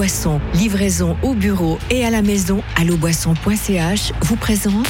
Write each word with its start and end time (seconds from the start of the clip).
Boisson, 0.00 0.40
livraison 0.54 1.14
au 1.22 1.34
bureau 1.34 1.78
et 1.90 2.06
à 2.06 2.10
la 2.10 2.22
maison, 2.22 2.62
alloboisson.ch 2.74 4.12
vous 4.22 4.36
présente 4.36 4.86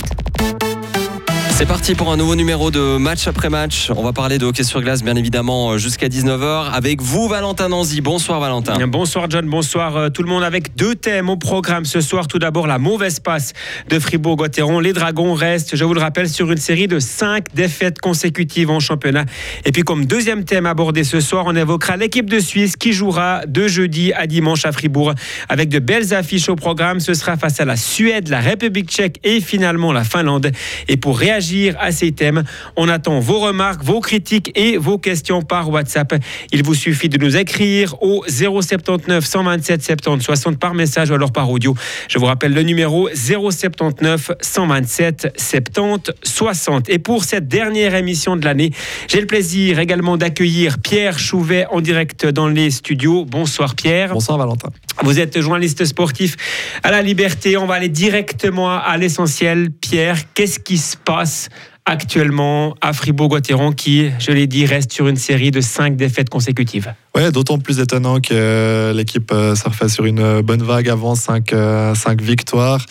c'est 1.60 1.66
parti 1.66 1.94
pour 1.94 2.10
un 2.10 2.16
nouveau 2.16 2.36
numéro 2.36 2.70
de 2.70 2.96
match 2.96 3.28
après 3.28 3.50
match. 3.50 3.92
On 3.94 4.02
va 4.02 4.14
parler 4.14 4.38
de 4.38 4.46
hockey 4.46 4.62
sur 4.62 4.80
glace, 4.80 5.02
bien 5.02 5.14
évidemment, 5.14 5.76
jusqu'à 5.76 6.08
19h. 6.08 6.70
Avec 6.72 7.02
vous, 7.02 7.28
Valentin 7.28 7.68
Nanzi. 7.68 8.00
Bonsoir, 8.00 8.40
Valentin. 8.40 8.86
Bonsoir, 8.86 9.26
John. 9.28 9.46
Bonsoir, 9.46 9.94
euh, 9.94 10.08
tout 10.08 10.22
le 10.22 10.30
monde. 10.30 10.42
Avec 10.42 10.69
deux 10.80 10.94
thèmes 10.94 11.28
au 11.28 11.36
programme 11.36 11.84
ce 11.84 12.00
soir. 12.00 12.26
Tout 12.26 12.38
d'abord, 12.38 12.66
la 12.66 12.78
mauvaise 12.78 13.20
passe 13.20 13.52
de 13.90 13.98
Fribourg-Gotteron. 13.98 14.80
Les 14.80 14.94
Dragons 14.94 15.34
restent, 15.34 15.76
je 15.76 15.84
vous 15.84 15.92
le 15.92 16.00
rappelle, 16.00 16.26
sur 16.26 16.50
une 16.50 16.56
série 16.56 16.88
de 16.88 16.98
cinq 16.98 17.54
défaites 17.54 18.00
consécutives 18.00 18.70
en 18.70 18.80
championnat. 18.80 19.26
Et 19.66 19.72
puis, 19.72 19.82
comme 19.82 20.06
deuxième 20.06 20.44
thème 20.44 20.64
abordé 20.64 21.04
ce 21.04 21.20
soir, 21.20 21.44
on 21.46 21.54
évoquera 21.54 21.98
l'équipe 21.98 22.30
de 22.30 22.40
Suisse 22.40 22.76
qui 22.76 22.94
jouera 22.94 23.42
de 23.46 23.68
jeudi 23.68 24.14
à 24.14 24.26
dimanche 24.26 24.64
à 24.64 24.72
Fribourg. 24.72 25.12
Avec 25.50 25.68
de 25.68 25.80
belles 25.80 26.14
affiches 26.14 26.48
au 26.48 26.56
programme, 26.56 26.98
ce 26.98 27.12
sera 27.12 27.36
face 27.36 27.60
à 27.60 27.66
la 27.66 27.76
Suède, 27.76 28.28
la 28.28 28.40
République 28.40 28.88
tchèque 28.88 29.20
et 29.22 29.42
finalement 29.42 29.92
la 29.92 30.02
Finlande. 30.02 30.50
Et 30.88 30.96
pour 30.96 31.18
réagir, 31.18 31.76
à 31.78 31.92
ces 31.92 32.12
thèmes. 32.12 32.42
On 32.76 32.88
attend 32.88 33.20
vos 33.20 33.40
remarques, 33.40 33.84
vos 33.84 34.00
critiques 34.00 34.50
et 34.54 34.78
vos 34.78 34.96
questions 34.96 35.42
par 35.42 35.68
WhatsApp. 35.68 36.14
Il 36.52 36.62
vous 36.62 36.74
suffit 36.74 37.10
de 37.10 37.18
nous 37.18 37.36
écrire 37.36 38.02
au 38.02 38.24
079 38.26 39.22
127 39.26 39.82
70 39.82 40.24
60 40.24 40.58
par 40.58 40.69
message 40.74 41.10
ou 41.10 41.14
alors 41.14 41.32
par 41.32 41.50
audio. 41.50 41.74
Je 42.08 42.18
vous 42.18 42.26
rappelle 42.26 42.52
le 42.52 42.62
numéro 42.62 43.08
079 43.14 44.32
127 44.40 45.34
70 45.36 46.12
60. 46.22 46.88
Et 46.88 46.98
pour 46.98 47.24
cette 47.24 47.48
dernière 47.48 47.94
émission 47.94 48.36
de 48.36 48.44
l'année, 48.44 48.72
j'ai 49.08 49.20
le 49.20 49.26
plaisir 49.26 49.78
également 49.78 50.16
d'accueillir 50.16 50.78
Pierre 50.78 51.18
Chouvet 51.18 51.66
en 51.70 51.80
direct 51.80 52.26
dans 52.26 52.48
les 52.48 52.70
studios. 52.70 53.24
Bonsoir 53.24 53.74
Pierre. 53.74 54.12
Bonsoir 54.12 54.38
Valentin. 54.38 54.70
Vous 55.02 55.18
êtes 55.18 55.40
journaliste 55.40 55.84
sportif 55.84 56.36
à 56.82 56.90
la 56.90 57.02
Liberté. 57.02 57.56
On 57.56 57.66
va 57.66 57.74
aller 57.74 57.88
directement 57.88 58.70
à 58.70 58.96
l'essentiel. 58.96 59.70
Pierre, 59.70 60.18
qu'est-ce 60.34 60.58
qui 60.58 60.78
se 60.78 60.96
passe 60.96 61.48
actuellement 61.86 62.74
à 62.80 62.92
Fribourg-Gotteron 62.92 63.72
qui, 63.72 64.10
je 64.18 64.32
l'ai 64.32 64.46
dit, 64.46 64.66
reste 64.66 64.92
sur 64.92 65.08
une 65.08 65.16
série 65.16 65.50
de 65.50 65.60
cinq 65.60 65.96
défaites 65.96 66.28
consécutives. 66.28 66.94
Ouais, 67.14 67.32
d'autant 67.32 67.58
plus 67.58 67.80
étonnant 67.80 68.20
que 68.20 68.92
l'équipe 68.94 69.30
euh, 69.32 69.54
surfait 69.54 69.88
sur 69.88 70.04
une 70.04 70.40
bonne 70.42 70.62
vague 70.62 70.88
avant 70.88 71.14
cinq, 71.14 71.52
euh, 71.52 71.94
cinq 71.94 72.20
victoires. 72.20 72.84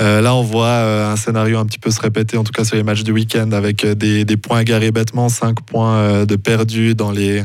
Euh, 0.00 0.20
là, 0.20 0.34
on 0.34 0.42
voit 0.42 0.66
euh, 0.66 1.12
un 1.12 1.16
scénario 1.16 1.58
un 1.58 1.66
petit 1.66 1.78
peu 1.78 1.90
se 1.90 2.00
répéter, 2.00 2.38
en 2.38 2.44
tout 2.44 2.52
cas 2.52 2.64
sur 2.64 2.76
les 2.76 2.82
matchs 2.82 3.02
du 3.02 3.12
week-end, 3.12 3.52
avec 3.52 3.84
euh, 3.84 3.94
des, 3.94 4.24
des, 4.24 4.36
points 4.36 4.62
garés 4.62 4.90
bêtement, 4.90 5.28
5 5.28 5.60
points 5.60 6.24
de 6.24 6.36
perdus 6.36 6.94
dans 6.94 7.10
les, 7.10 7.42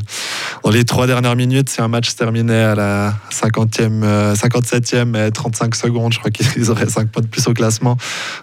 dans 0.64 0.70
les 0.70 0.84
3 0.84 1.06
dernières 1.06 1.36
minutes. 1.36 1.68
Si 1.68 1.82
un 1.82 1.88
match 1.88 2.10
se 2.10 2.16
terminait 2.16 2.62
à 2.62 2.74
la 2.74 3.14
50e, 3.30 4.34
57e 4.34 5.26
et 5.26 5.30
35 5.30 5.74
secondes, 5.74 6.12
je 6.12 6.18
crois 6.18 6.30
qu'ils 6.30 6.70
auraient 6.70 6.88
5 6.88 7.08
points 7.10 7.22
de 7.22 7.28
plus 7.28 7.46
au 7.48 7.52
classement. 7.52 7.96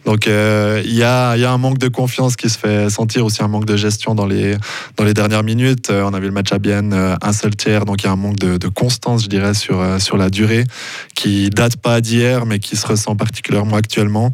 Donc 0.05 0.27
il 0.27 0.31
y, 0.93 1.03
a, 1.03 1.35
y, 1.35 1.43
a, 1.43 1.51
un 1.51 1.57
manque 1.57 1.79
de 1.79 1.87
confiance 1.87 2.35
qui 2.35 2.49
se 2.49 2.57
fait 2.57 2.89
sentir, 2.89 3.25
aussi 3.25 3.41
un 3.43 3.47
manque 3.47 3.65
de 3.65 3.75
gestion 3.75 4.13
dans 4.13 4.27
les, 4.27 4.55
dans 4.97 5.03
les 5.03 5.13
dernières 5.13 5.43
minutes. 5.43 5.89
on 5.89 6.13
a 6.13 6.19
vu 6.19 6.27
le 6.27 6.31
match 6.31 6.51
à 6.51 6.59
Bienne, 6.59 6.93
un 7.21 7.33
seul 7.33 7.55
tiers, 7.55 7.85
donc 7.85 8.03
il 8.03 8.05
y 8.05 8.09
a 8.09 8.11
un 8.11 8.17
manque 8.17 8.37
de, 8.37 8.57
de 8.57 8.67
constance, 8.67 9.23
je 9.23 9.29
dirais, 9.29 9.53
sur, 9.53 9.83
sur 9.99 10.17
la 10.17 10.29
durée, 10.29 10.63
qui 11.15 11.49
date 11.49 11.77
pas 11.77 12.01
d'hier, 12.01 12.45
mais 12.45 12.59
qui 12.59 12.75
se 12.75 12.85
ressent 12.85 13.15
particulièrement 13.15 13.77
actuellement 13.77 13.94
actuellement. 13.95 14.31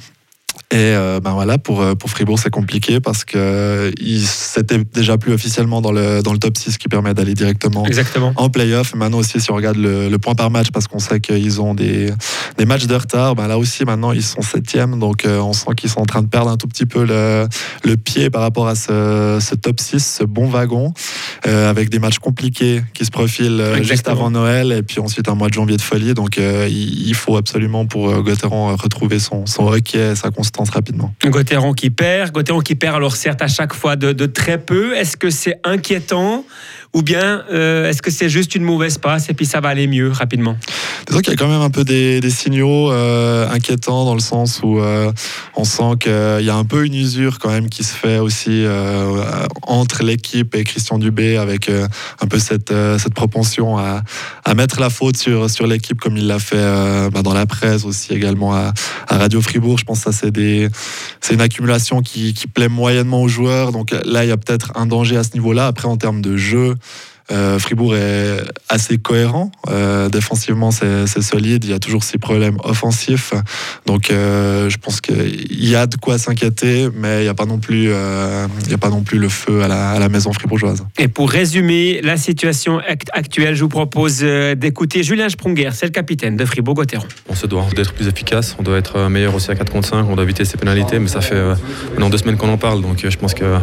Et 0.72 0.78
euh, 0.78 1.20
ben 1.20 1.34
voilà, 1.34 1.58
pour, 1.58 1.82
euh, 1.82 1.96
pour 1.96 2.10
Fribourg, 2.10 2.40
c'est 2.40 2.50
compliqué 2.50 3.02
parce 3.02 3.26
que 3.26 3.92
c'était 4.24 4.78
déjà 4.78 5.18
plus 5.18 5.34
officiellement 5.34 5.82
dans 5.82 5.92
le, 5.92 6.22
dans 6.22 6.32
le 6.32 6.40
top 6.40 6.58
6 6.58 6.78
qui 6.78 6.88
permet 6.88 7.14
d'aller 7.14 7.34
directement 7.34 7.86
Exactement. 7.86 8.32
en 8.38 8.50
playoff. 8.50 8.96
Maintenant 8.96 9.18
aussi, 9.18 9.42
si 9.42 9.52
on 9.52 9.56
regarde 9.56 9.76
le, 9.76 10.18
point 10.18 10.34
par 10.34 10.50
match, 10.50 10.72
parce 10.72 10.88
qu'on 10.88 11.00
sait 11.00 11.20
qu'ils 11.20 11.60
ont 11.60 11.74
des, 11.74 12.14
des 12.58 12.66
matchs 12.66 12.86
de 12.86 12.96
retard, 12.96 13.36
ben 13.36 13.48
là 13.48 13.58
aussi, 13.58 13.84
maintenant, 13.84 14.14
ils 14.14 14.24
sont 14.24 14.42
septièmes. 14.42 14.98
Donc, 14.98 15.26
euh, 15.26 15.40
on 15.40 15.52
sent 15.52 15.72
qu'ils 15.76 15.90
sont 15.90 16.00
en 16.00 16.06
train 16.06 16.22
de 16.22 16.28
perdre 16.28 16.50
un 16.50 16.58
tout 16.58 16.68
petit 16.68 16.86
peu 16.86 17.04
le, 17.04 17.48
le 17.84 17.98
pied 17.98 18.30
par 18.30 18.42
rapport 18.42 18.68
à 18.68 18.76
ce, 18.76 19.40
ce 19.42 19.56
top 19.56 19.80
6, 19.80 20.20
ce 20.20 20.24
bon 20.24 20.48
wagon, 20.48 20.94
avec 21.44 21.90
des 21.90 22.00
matchs 22.00 22.20
compliqués 22.20 22.82
qui 22.94 23.04
se 23.04 23.12
profilent 23.12 23.64
juste 23.82 24.08
avant 24.08 24.30
Noël 24.32 24.72
et 24.72 24.84
puis 24.84 25.00
ensuite 25.00 25.28
un 25.28 25.36
mois 25.36 25.50
de 25.50 25.54
janvier 25.54 25.76
de 25.76 25.82
folie. 25.82 26.14
Donc, 26.14 26.38
il, 26.38 27.14
faut 27.16 27.36
absolument 27.36 27.86
pour 27.86 28.22
Gauthieron 28.22 28.76
retrouver 28.76 29.20
son, 29.20 29.46
son 29.46 29.68
hockey, 29.68 30.16
sa 30.16 30.30
constance 30.30 30.61
rapidement. 30.70 31.14
Gauthieron 31.26 31.74
qui 31.74 31.90
perd, 31.90 32.32
Gauthieron 32.32 32.62
qui 32.62 32.76
perd 32.76 32.96
alors 32.96 33.16
certes 33.16 33.42
à 33.42 33.48
chaque 33.48 33.74
fois 33.74 33.96
de, 33.96 34.14
de 34.14 34.26
très 34.26 34.58
peu. 34.58 34.96
Est-ce 34.96 35.18
que 35.18 35.30
c'est 35.30 35.60
inquiétant 35.64 36.46
ou 36.94 37.04
bien 37.04 37.44
euh, 37.52 37.90
est-ce 37.90 38.02
que 38.02 38.12
c'est 38.12 38.30
juste 38.30 38.54
une 38.54 38.64
mauvaise 38.64 38.98
passe 38.98 39.30
et 39.30 39.34
puis 39.34 39.46
ça 39.46 39.62
va 39.62 39.70
aller 39.70 39.88
mieux 39.88 40.12
rapidement? 40.12 40.58
Disons 41.08 41.22
qu'il 41.22 41.32
y 41.32 41.34
a 41.34 41.38
quand 41.38 41.48
même 41.48 41.62
un 41.62 41.70
peu 41.70 41.84
des, 41.84 42.20
des 42.20 42.30
signaux 42.30 42.92
euh, 42.92 43.50
inquiétants 43.50 44.04
dans 44.04 44.14
le 44.14 44.20
sens 44.20 44.60
où 44.62 44.80
euh, 44.80 45.12
on 45.56 45.64
sent 45.64 45.98
qu'il 46.02 46.46
y 46.46 46.50
a 46.50 46.56
un 46.56 46.66
peu 46.66 46.86
une 46.86 46.94
usure 46.94 47.40
quand 47.40 47.50
même 47.50 47.70
qui 47.70 47.84
se 47.84 47.96
fait 47.96 48.18
aussi 48.18 48.66
entre 49.64 50.04
l'équipe 50.04 50.54
et 50.56 50.64
Christian 50.64 50.98
Dubé 50.98 51.38
avec 51.38 51.70
un 51.70 52.28
peu 52.28 52.40
cette, 52.40 52.74
cette 52.98 53.14
propension 53.14 53.78
à, 53.78 54.04
à, 54.44 54.54
mettre 54.54 54.80
la 54.80 54.90
faute 54.90 55.18
sur, 55.18 55.50
sur 55.50 55.68
l'équipe 55.68 56.00
comme 56.00 56.18
il 56.18 56.28
l'a 56.28 56.40
fait 56.40 57.10
bah, 57.12 57.22
dans 57.22 57.34
la 57.34 57.46
presse 57.46 57.86
aussi 57.86 58.14
également 58.14 58.54
à, 58.54 58.74
à, 59.08 59.18
Radio 59.18 59.42
Fribourg. 59.42 59.78
Je 59.78 59.86
pense 59.86 60.04
que 60.04 60.12
ça 60.12 60.18
c'est 60.18 60.32
des 60.32 60.70
c'est 61.20 61.34
une 61.34 61.42
accumulation 61.42 62.02
qui, 62.02 62.34
qui 62.34 62.48
plaît 62.48 62.70
moyennement 62.70 63.22
aux 63.22 63.28
joueurs. 63.28 63.72
Donc 63.72 63.92
là 63.92 64.26
il 64.26 64.30
y 64.30 64.32
a 64.32 64.38
peut-être 64.38 64.72
un 64.76 64.86
danger 64.86 65.18
à 65.18 65.24
ce 65.24 65.34
niveau-là. 65.34 65.68
Après 65.68 65.88
en 65.88 65.98
termes 65.98 66.22
de 66.22 66.38
jeu 66.38 66.76
euh, 67.32 67.60
Fribourg 67.60 67.96
est 67.96 68.44
assez 68.70 68.98
cohérent. 68.98 69.52
Euh, 69.70 70.10
défensivement, 70.10 70.72
c'est 70.72 71.22
solide. 71.22 71.64
Il 71.64 71.70
y 71.70 71.74
a 71.74 71.80
toujours 71.80 72.04
ses 72.04 72.18
problèmes 72.18 72.58
offensifs. 72.64 73.34
Donc, 73.86 74.12
euh, 74.12 74.70
je 74.70 74.78
pense 74.78 75.02
qu'il 75.02 75.64
y 75.64 75.76
a 75.76 75.88
de 75.88 75.96
quoi 75.96 76.18
s'inquiéter, 76.18 76.90
mais 76.94 77.22
il 77.22 77.24
n'y 77.24 77.30
a 77.30 77.34
pas 77.34 77.46
non 77.46 77.60
plus, 77.60 77.86
il 77.86 78.72
y 78.72 78.74
a 78.74 78.78
pas 78.78 78.90
non 78.90 79.02
plus 79.02 79.20
le 79.20 79.30
feu 79.30 79.62
à 79.64 79.68
la, 79.68 80.10
maison 80.10 80.34
fribourgeoise. 80.34 80.86
Et 80.98 81.08
pour 81.08 81.30
résumer 81.30 82.02
la 82.02 82.18
situation 82.18 82.82
actuelle, 83.14 83.56
je 83.56 83.62
vous 83.64 83.70
propose 83.70 84.20
d'écouter 84.20 85.04
Julien 85.04 85.30
Sprunger, 85.30 85.70
c'est 85.74 85.86
le 85.86 85.92
capitaine 85.92 86.36
de 86.36 86.44
Fribourg-Gotteron. 86.44 87.06
On 87.30 87.36
se 87.36 87.48
doit 87.48 87.66
d'être 87.76 87.94
plus 87.94 88.08
efficace. 88.08 88.58
On 88.60 88.64
doit 88.64 88.78
être 88.78 89.08
meilleur 89.08 89.34
aussi 89.36 89.52
à 89.52 89.56
4 89.56 89.72
contre 89.72 89.88
5. 89.88 90.06
On 90.10 90.16
doit 90.16 90.26
éviter 90.26 90.44
ces 90.44 90.58
pénalités, 90.58 91.00
mais 91.00 91.08
ça 91.08 91.22
fait 91.22 91.42
maintenant 91.92 92.10
deux 92.10 92.18
semaines 92.18 92.36
qu'on 92.36 92.50
en 92.50 92.58
parle. 92.58 92.82
Donc, 92.82 93.06
je 93.08 93.18
pense 93.18 93.34
qu'on 93.34 93.62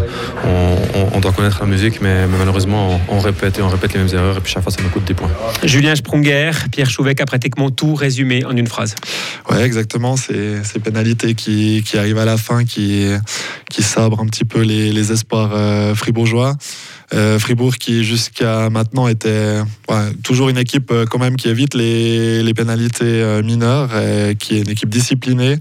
on, 1.14 1.20
doit 1.20 1.32
connaître 1.32 1.58
la 1.60 1.66
musique, 1.66 2.00
mais, 2.00 2.26
malheureusement, 2.26 2.98
on 3.08 3.18
répète 3.18 3.57
on 3.62 3.68
répète 3.68 3.92
les 3.94 4.00
mêmes 4.00 4.14
erreurs 4.14 4.36
et 4.36 4.40
puis 4.40 4.52
chaque 4.52 4.62
fois 4.62 4.72
ça 4.72 4.82
nous 4.82 4.88
coûte 4.88 5.04
des 5.04 5.14
points. 5.14 5.30
Julien 5.62 5.94
Sprunger, 5.94 6.50
Pierre 6.70 6.90
Chouvec 6.90 7.20
a 7.20 7.26
pratiquement 7.26 7.70
tout 7.70 7.94
résumé 7.94 8.44
en 8.44 8.56
une 8.56 8.66
phrase. 8.66 8.94
Ouais, 9.50 9.62
exactement. 9.62 10.16
C'est 10.16 10.64
ces 10.64 10.78
pénalités 10.78 11.34
qui, 11.34 11.82
qui, 11.84 11.98
arrivent 11.98 12.18
à 12.18 12.24
la 12.24 12.36
fin 12.36 12.64
qui, 12.64 13.08
qui 13.70 13.82
sabrent 13.82 14.20
un 14.20 14.26
petit 14.26 14.44
peu 14.44 14.60
les, 14.60 14.92
les 14.92 15.12
espoirs 15.12 15.52
euh, 15.54 15.94
fribourgeois. 15.94 16.56
Euh, 17.14 17.38
Fribourg 17.38 17.76
qui 17.76 18.04
jusqu'à 18.04 18.68
maintenant 18.68 19.08
était 19.08 19.62
toujours 20.22 20.50
une 20.50 20.58
équipe 20.58 20.90
euh, 20.90 21.06
quand 21.06 21.18
même 21.18 21.36
qui 21.36 21.48
évite 21.48 21.72
les, 21.72 22.42
les 22.42 22.52
pénalités 22.52 23.40
mineures 23.42 23.96
et 23.96 24.36
qui 24.36 24.56
est 24.56 24.60
une 24.60 24.68
équipe 24.68 24.90
disciplinée. 24.90 25.56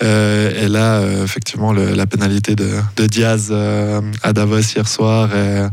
et 0.00 0.68
là, 0.68 1.04
effectivement, 1.22 1.72
la 1.72 2.06
pénalité 2.06 2.56
de, 2.56 2.70
de 2.96 3.06
Diaz 3.06 3.52
à 4.22 4.32
Davos 4.32 4.60
hier 4.74 4.88
soir. 4.88 5.30
Euh, 5.32 5.68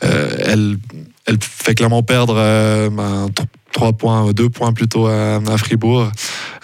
elle, 0.00 0.78
elle 1.26 1.38
fait 1.40 1.74
clairement 1.74 2.02
perdre 2.02 2.36
euh, 2.38 2.90
ben, 2.90 3.28
3 3.76 3.92
points, 3.92 4.32
2 4.32 4.48
points 4.48 4.72
plutôt 4.72 5.06
à, 5.06 5.38
Fribourg. 5.58 6.10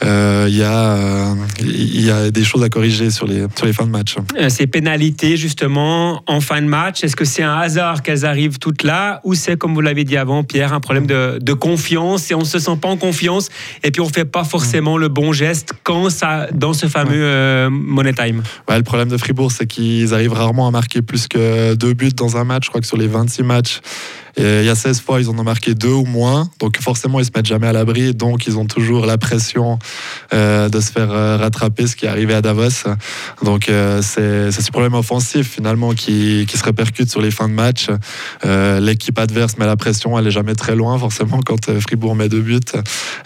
Euh, 0.02 0.46
il 0.48 0.56
y, 0.56 0.62
a, 0.62 1.34
y 1.60 2.10
a 2.10 2.30
des 2.30 2.42
choses 2.42 2.62
à 2.62 2.70
corriger 2.70 3.10
sur 3.10 3.26
les, 3.26 3.44
sur 3.54 3.66
les 3.66 3.74
fins 3.74 3.84
de 3.84 3.90
match. 3.90 4.16
Ces 4.48 4.66
pénalités, 4.66 5.36
justement, 5.36 6.22
en 6.26 6.40
fin 6.40 6.62
de 6.62 6.66
match, 6.66 7.04
est-ce 7.04 7.14
que 7.14 7.26
c'est 7.26 7.42
un 7.42 7.54
hasard 7.58 8.02
qu'elles 8.02 8.24
arrivent 8.24 8.58
toutes 8.58 8.82
là 8.82 9.20
ou 9.24 9.34
c'est, 9.34 9.58
comme 9.58 9.74
vous 9.74 9.82
l'avez 9.82 10.04
dit 10.04 10.16
avant, 10.16 10.42
Pierre, 10.42 10.72
un 10.72 10.80
problème 10.80 11.06
de, 11.06 11.38
de, 11.38 11.52
confiance 11.52 12.30
et 12.30 12.34
on 12.34 12.40
ne 12.40 12.44
se 12.44 12.58
sent 12.58 12.78
pas 12.80 12.88
en 12.88 12.96
confiance 12.96 13.50
et 13.84 13.90
puis 13.90 14.00
on 14.00 14.06
ne 14.06 14.12
fait 14.12 14.24
pas 14.24 14.44
forcément 14.44 14.96
le 14.96 15.08
bon 15.08 15.32
geste 15.32 15.74
quand 15.82 16.08
ça, 16.08 16.48
dans 16.54 16.72
ce 16.72 16.86
fameux 16.86 17.68
Money 17.68 18.14
Time 18.14 18.42
ouais, 18.70 18.78
Le 18.78 18.84
problème 18.84 19.08
de 19.08 19.18
Fribourg, 19.18 19.52
c'est 19.52 19.66
qu'ils 19.66 20.14
arrivent 20.14 20.32
rarement 20.32 20.66
à 20.66 20.70
marquer 20.70 21.02
plus 21.02 21.28
que 21.28 21.74
deux 21.74 21.92
buts 21.92 22.14
dans 22.16 22.38
un 22.38 22.44
match. 22.44 22.64
Je 22.64 22.68
crois 22.70 22.80
que 22.80 22.86
sur 22.86 22.96
les 22.96 23.06
26 23.06 23.42
matchs, 23.42 23.80
il 24.36 24.64
y 24.64 24.68
a 24.68 24.74
16 24.74 25.00
fois, 25.00 25.20
ils 25.20 25.28
en 25.28 25.38
ont 25.38 25.42
marqué 25.42 25.74
deux 25.74 25.92
ou 25.92 26.04
moins. 26.04 26.48
Donc 26.58 26.78
forcément, 26.80 27.20
ils 27.20 27.24
se 27.24 27.30
mettent 27.34 27.46
jamais 27.46 27.66
à 27.66 27.72
l'abri. 27.72 28.14
Donc 28.14 28.46
ils 28.46 28.58
ont 28.58 28.66
toujours 28.66 29.06
la 29.06 29.18
pression 29.18 29.78
de 30.32 30.80
se 30.80 30.90
faire 30.90 31.10
rattraper, 31.10 31.86
ce 31.86 31.96
qui 31.96 32.06
est 32.06 32.08
arrivé 32.08 32.34
à 32.34 32.42
Davos. 32.42 32.88
Donc 33.42 33.70
c'est 34.02 34.50
ce 34.50 34.70
problème 34.70 34.94
offensif 34.94 35.50
finalement 35.50 35.92
qui, 35.92 36.46
qui, 36.48 36.56
se 36.56 36.64
répercute 36.64 37.10
sur 37.10 37.20
les 37.20 37.30
fins 37.30 37.48
de 37.48 37.54
match. 37.54 37.88
L'équipe 38.44 39.18
adverse 39.18 39.58
met 39.58 39.66
la 39.66 39.76
pression, 39.76 40.18
elle 40.18 40.26
est 40.26 40.32
jamais 40.32 40.54
très 40.54 40.76
loin 40.76 40.98
forcément 40.98 41.40
quand 41.44 41.78
Fribourg 41.80 42.16
met 42.16 42.28
deux 42.28 42.40
buts. 42.40 42.60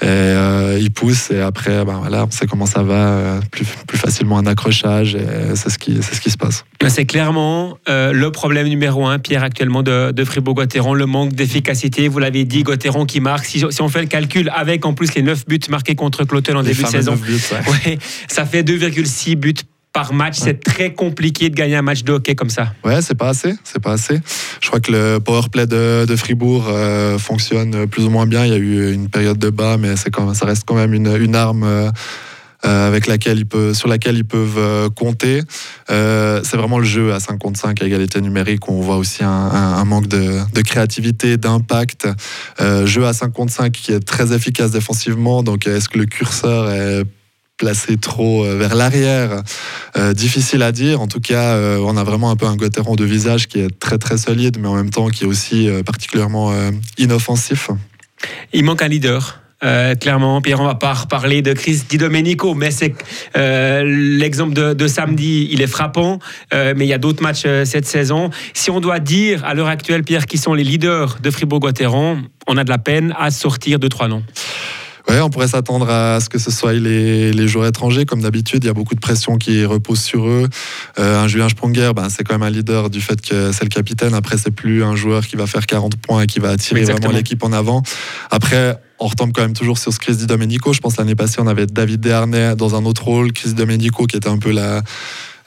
Et, 0.03 0.33
il 0.81 0.91
pousse 0.91 1.31
et 1.31 1.41
après, 1.41 1.85
ben, 1.85 1.99
voilà, 2.01 2.25
on 2.25 2.31
sait 2.31 2.47
comment 2.47 2.67
ça 2.67 2.83
va, 2.83 3.41
plus, 3.51 3.67
plus 3.87 3.99
facilement 3.99 4.39
un 4.39 4.47
accrochage 4.47 5.15
et 5.15 5.55
c'est 5.55 5.71
ce 5.71 5.79
qui, 5.79 6.03
ce 6.03 6.21
qui 6.21 6.31
se 6.31 6.37
passe. 6.37 6.65
C'est 6.89 7.07
clairement 7.07 7.79
le 7.89 8.29
problème 8.31 8.69
numéro 8.69 9.07
un, 9.07 9.19
Pierre, 9.19 9.43
actuellement 9.43 9.83
de, 9.83 10.13
de 10.13 10.25
Fribourg-Gotteron, 10.25 10.95
le 10.97 11.07
manque 11.07 11.33
d'efficacité. 11.33 12.09
Vous 12.09 12.19
l'avez 12.19 12.45
dit, 12.45 12.63
Gotteron 12.63 13.07
qui 13.07 13.21
marque. 13.21 13.47
Si, 13.47 13.65
on 13.81 13.89
fait 13.89 14.01
le 14.01 14.07
calcul 14.07 14.51
avec 14.55 14.85
en 14.85 14.95
plus 14.95 15.15
les 15.15 15.23
9 15.23 15.47
buts 15.47 15.61
marqués 15.69 15.95
contre 15.95 16.25
Clotel 16.25 16.57
en 16.57 16.63
début 16.63 16.83
de 16.83 16.89
saison, 16.89 17.19
ça 18.29 18.45
fait 18.45 18.63
2,6 18.63 19.37
buts 19.37 19.55
par 19.93 20.13
match. 20.13 20.35
C'est 20.37 20.63
très 20.63 20.93
compliqué 20.93 21.49
de 21.49 21.55
gagner 21.55 21.77
un 21.77 21.83
match 21.83 22.05
de 22.05 22.13
hockey 22.13 22.35
comme 22.35 22.51
ça. 22.51 22.75
Ouais, 22.85 23.01
c'est 23.01 23.15
pas 23.15 23.29
assez. 23.29 23.55
C'est 23.65 23.83
pas 23.83 23.93
assez. 23.93 24.21
Je 24.61 24.69
crois 24.69 24.81
que 24.81 24.93
le 24.93 25.21
power 25.21 25.49
play 25.51 25.67
de, 25.67 26.05
de 26.05 26.17
Fribourg 26.17 26.67
euh, 26.69 27.19
fonctionne 27.19 27.87
plus 27.87 28.05
ou 28.05 28.11
moins 28.11 28.27
bien. 28.27 28.45
Il 28.45 28.53
y 28.53 28.55
a 28.55 28.59
eu 28.59 28.93
une 28.93 29.09
période 29.09 29.39
de 29.39 29.49
bas, 29.49 29.79
mais 29.79 29.97
c'est 29.97 30.11
quand 30.11 30.27
même, 30.27 30.35
ça 30.35 30.45
reste 30.45 30.65
quand 30.67 30.75
même 30.75 30.93
une, 30.93 31.17
une 31.17 31.35
arme. 31.35 31.65
Euh, 31.65 31.91
avec 32.63 33.07
laquelle 33.07 33.39
ils 33.39 33.47
peuvent, 33.47 33.75
sur 33.75 33.89
laquelle 33.89 34.17
ils 34.17 34.25
peuvent 34.25 34.59
euh, 34.59 34.89
compter. 34.89 35.43
Euh, 35.91 36.41
c'est 36.45 36.57
vraiment 36.57 36.79
le 36.79 36.85
jeu 36.85 37.13
à 37.13 37.21
5 37.21 37.39
contre 37.39 37.59
5 37.59 37.83
à 37.83 37.87
égalité 37.87 38.21
numérique 38.21 38.69
où 38.69 38.73
on 38.73 38.81
voit 38.81 38.97
aussi 38.97 39.23
un, 39.23 39.85
manque 39.85 40.09
de, 40.09 40.61
créativité, 40.63 41.37
d'impact. 41.37 42.09
jeu 42.85 43.07
à 43.07 43.13
5 43.13 43.33
contre 43.33 43.53
5 43.53 43.73
qui 43.73 43.93
est 43.93 44.01
très 44.01 44.33
efficace 44.33 44.71
défensivement. 44.73 45.43
Donc 45.43 45.67
est-ce 45.67 45.89
que 45.89 45.99
le 45.99 46.07
curseur 46.07 46.71
est 46.71 47.05
placé 47.57 47.97
trop 47.97 48.45
vers 48.45 48.75
l'arrière? 48.75 49.43
difficile 50.15 50.63
à 50.63 50.73
dire. 50.73 51.01
En 51.01 51.07
tout 51.07 51.21
cas, 51.21 51.57
on 51.81 51.97
a 51.97 52.05
vraiment 52.05 52.31
un 52.31 52.37
peu 52.37 52.47
un 52.47 52.57
Gauthieron 52.57 52.97
de 52.97 53.05
visage 53.05 53.47
qui 53.47 53.61
est 53.61 53.79
très 53.79 53.99
très 53.99 54.19
solide, 54.19 54.59
mais 54.61 54.69
en 54.69 54.75
même 54.75 54.91
temps 54.91 55.09
qui 55.09 55.25
est 55.25 55.27
aussi 55.27 55.69
particulièrement 55.85 56.53
inoffensif. 56.99 57.71
Il 58.53 58.65
manque 58.65 58.83
un 58.83 58.89
leader. 58.89 59.46
Euh, 59.67 59.95
clairement, 59.97 60.41
Pierre, 60.41 60.61
on 60.61 60.67
va 60.67 60.77
pas 60.77 60.95
reparler 60.95 61.43
de 61.43 61.53
Chris 61.53 61.83
Di 61.89 61.99
Domenico, 61.99 62.55
mais 62.55 62.71
c'est 62.71 62.95
euh, 63.37 63.83
l'exemple 63.85 64.55
de, 64.55 64.87
samedi, 64.87 65.49
il 65.51 65.61
est 65.61 65.67
frappant. 65.67 66.21
Euh, 66.55 66.73
mais 66.77 66.87
il 66.87 66.89
y 66.89 66.93
a 66.93 66.99
d'autres 66.99 67.23
matchs 67.23 67.47
cette 67.65 67.87
saison. 67.87 68.31
Si 68.55 68.71
on 68.71 68.81
doit 68.81 69.01
dire 69.01 69.45
à 69.45 69.55
l'heure 69.55 69.69
actuelle, 69.69 70.05
Pierre, 70.05 70.27
qui 70.27 70.39
sont 70.39 70.55
les 70.55 70.65
leaders 70.65 71.19
de 71.21 71.31
Fribourg-Gotteron, 71.31 72.23
on 72.47 72.57
a 72.57 72.65
de 72.65 72.71
la 72.71 72.79
peine 72.79 73.15
à 73.19 73.31
sortir 73.31 73.79
de 73.81 73.89
trois 73.89 74.09
noms. 74.09 74.23
Ouais, 75.09 75.21
on 75.21 75.31
pourrait 75.31 75.47
s'attendre 75.47 75.89
à 75.89 76.19
ce 76.19 76.29
que 76.29 76.39
ce 76.39 76.51
soit 76.51 76.73
les, 76.73 77.33
les 77.33 77.49
joueurs 77.49 77.67
étrangers. 77.67 78.05
Comme 78.05 78.23
d'habitude, 78.23 78.65
il 78.65 78.67
y 78.67 78.71
a 78.71 78.75
beaucoup 78.75 78.97
de 78.97 79.01
pression 79.01 79.37
qui 79.37 79.65
repose 79.65 80.01
sur 80.01 80.27
eux. 80.27 80.49
un 80.97 81.29
Julien 81.29 81.49
Sprunger, 81.49 81.93
ben, 81.95 82.09
c'est 82.09 82.25
quand 82.25 82.35
même 82.35 82.43
un 82.43 82.51
leader 82.51 82.91
du 82.91 83.01
fait 83.01 83.21
que 83.21 83.53
c'est 83.53 83.63
le 83.63 83.69
capitaine. 83.69 84.15
Après, 84.15 84.37
c'est 84.37 84.51
plus 84.51 84.83
un 84.83 84.97
joueur 84.97 85.25
qui 85.27 85.37
va 85.37 85.47
faire 85.47 85.67
40 85.67 85.97
points 85.97 86.23
et 86.23 86.27
qui 86.27 86.41
va 86.41 86.51
attirer 86.51 86.83
vraiment 86.83 87.13
l'équipe 87.13 87.43
en 87.45 87.53
avant. 87.53 87.85
Après, 88.33 88.81
on 88.99 89.07
retombe 89.07 89.33
quand 89.33 89.43
même 89.43 89.55
toujours 89.55 89.79
sur 89.79 89.93
ce 89.93 89.99
Chris 89.99 90.17
Di 90.17 90.27
Domenico. 90.27 90.73
Je 90.73 90.81
pense 90.81 90.97
l'année 90.97 91.15
passée, 91.15 91.37
on 91.41 91.47
avait 91.47 91.67
David 91.67 92.01
Desharnais 92.01 92.57
dans 92.57 92.75
un 92.75 92.85
autre 92.85 93.05
rôle, 93.05 93.33
Chris 93.33 93.51
Di 93.51 93.55
Domenico 93.55 94.07
qui 94.07 94.17
était 94.17 94.29
un 94.29 94.39
peu 94.39 94.53
la, 94.53 94.83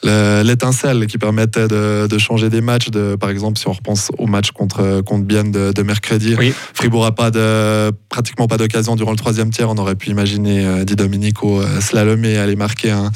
l'étincelle 0.03 1.07
qui 1.07 1.17
permettait 1.17 1.67
de, 1.67 2.17
changer 2.17 2.49
des 2.49 2.61
matchs. 2.61 2.89
De, 2.89 3.15
par 3.15 3.29
exemple, 3.29 3.59
si 3.59 3.67
on 3.67 3.73
repense 3.73 4.11
au 4.17 4.27
match 4.27 4.51
contre, 4.51 5.01
contre 5.01 5.23
Bienne 5.23 5.51
de, 5.51 5.83
mercredi, 5.83 6.35
Fribourg 6.73 7.03
n'a 7.03 7.11
pas 7.11 7.31
de, 7.31 7.91
pratiquement 8.09 8.47
pas 8.47 8.57
d'occasion 8.57 8.95
durant 8.95 9.11
le 9.11 9.17
troisième 9.17 9.49
tiers. 9.49 9.69
On 9.69 9.77
aurait 9.77 9.95
pu 9.95 10.09
imaginer 10.09 10.65
euh, 10.65 10.83
Di 10.85 10.95
Domenico 10.95 11.61
euh, 11.61 11.81
slalomer 11.81 12.33
et 12.33 12.37
aller 12.37 12.55
marquer 12.55 12.91
un, 12.91 13.11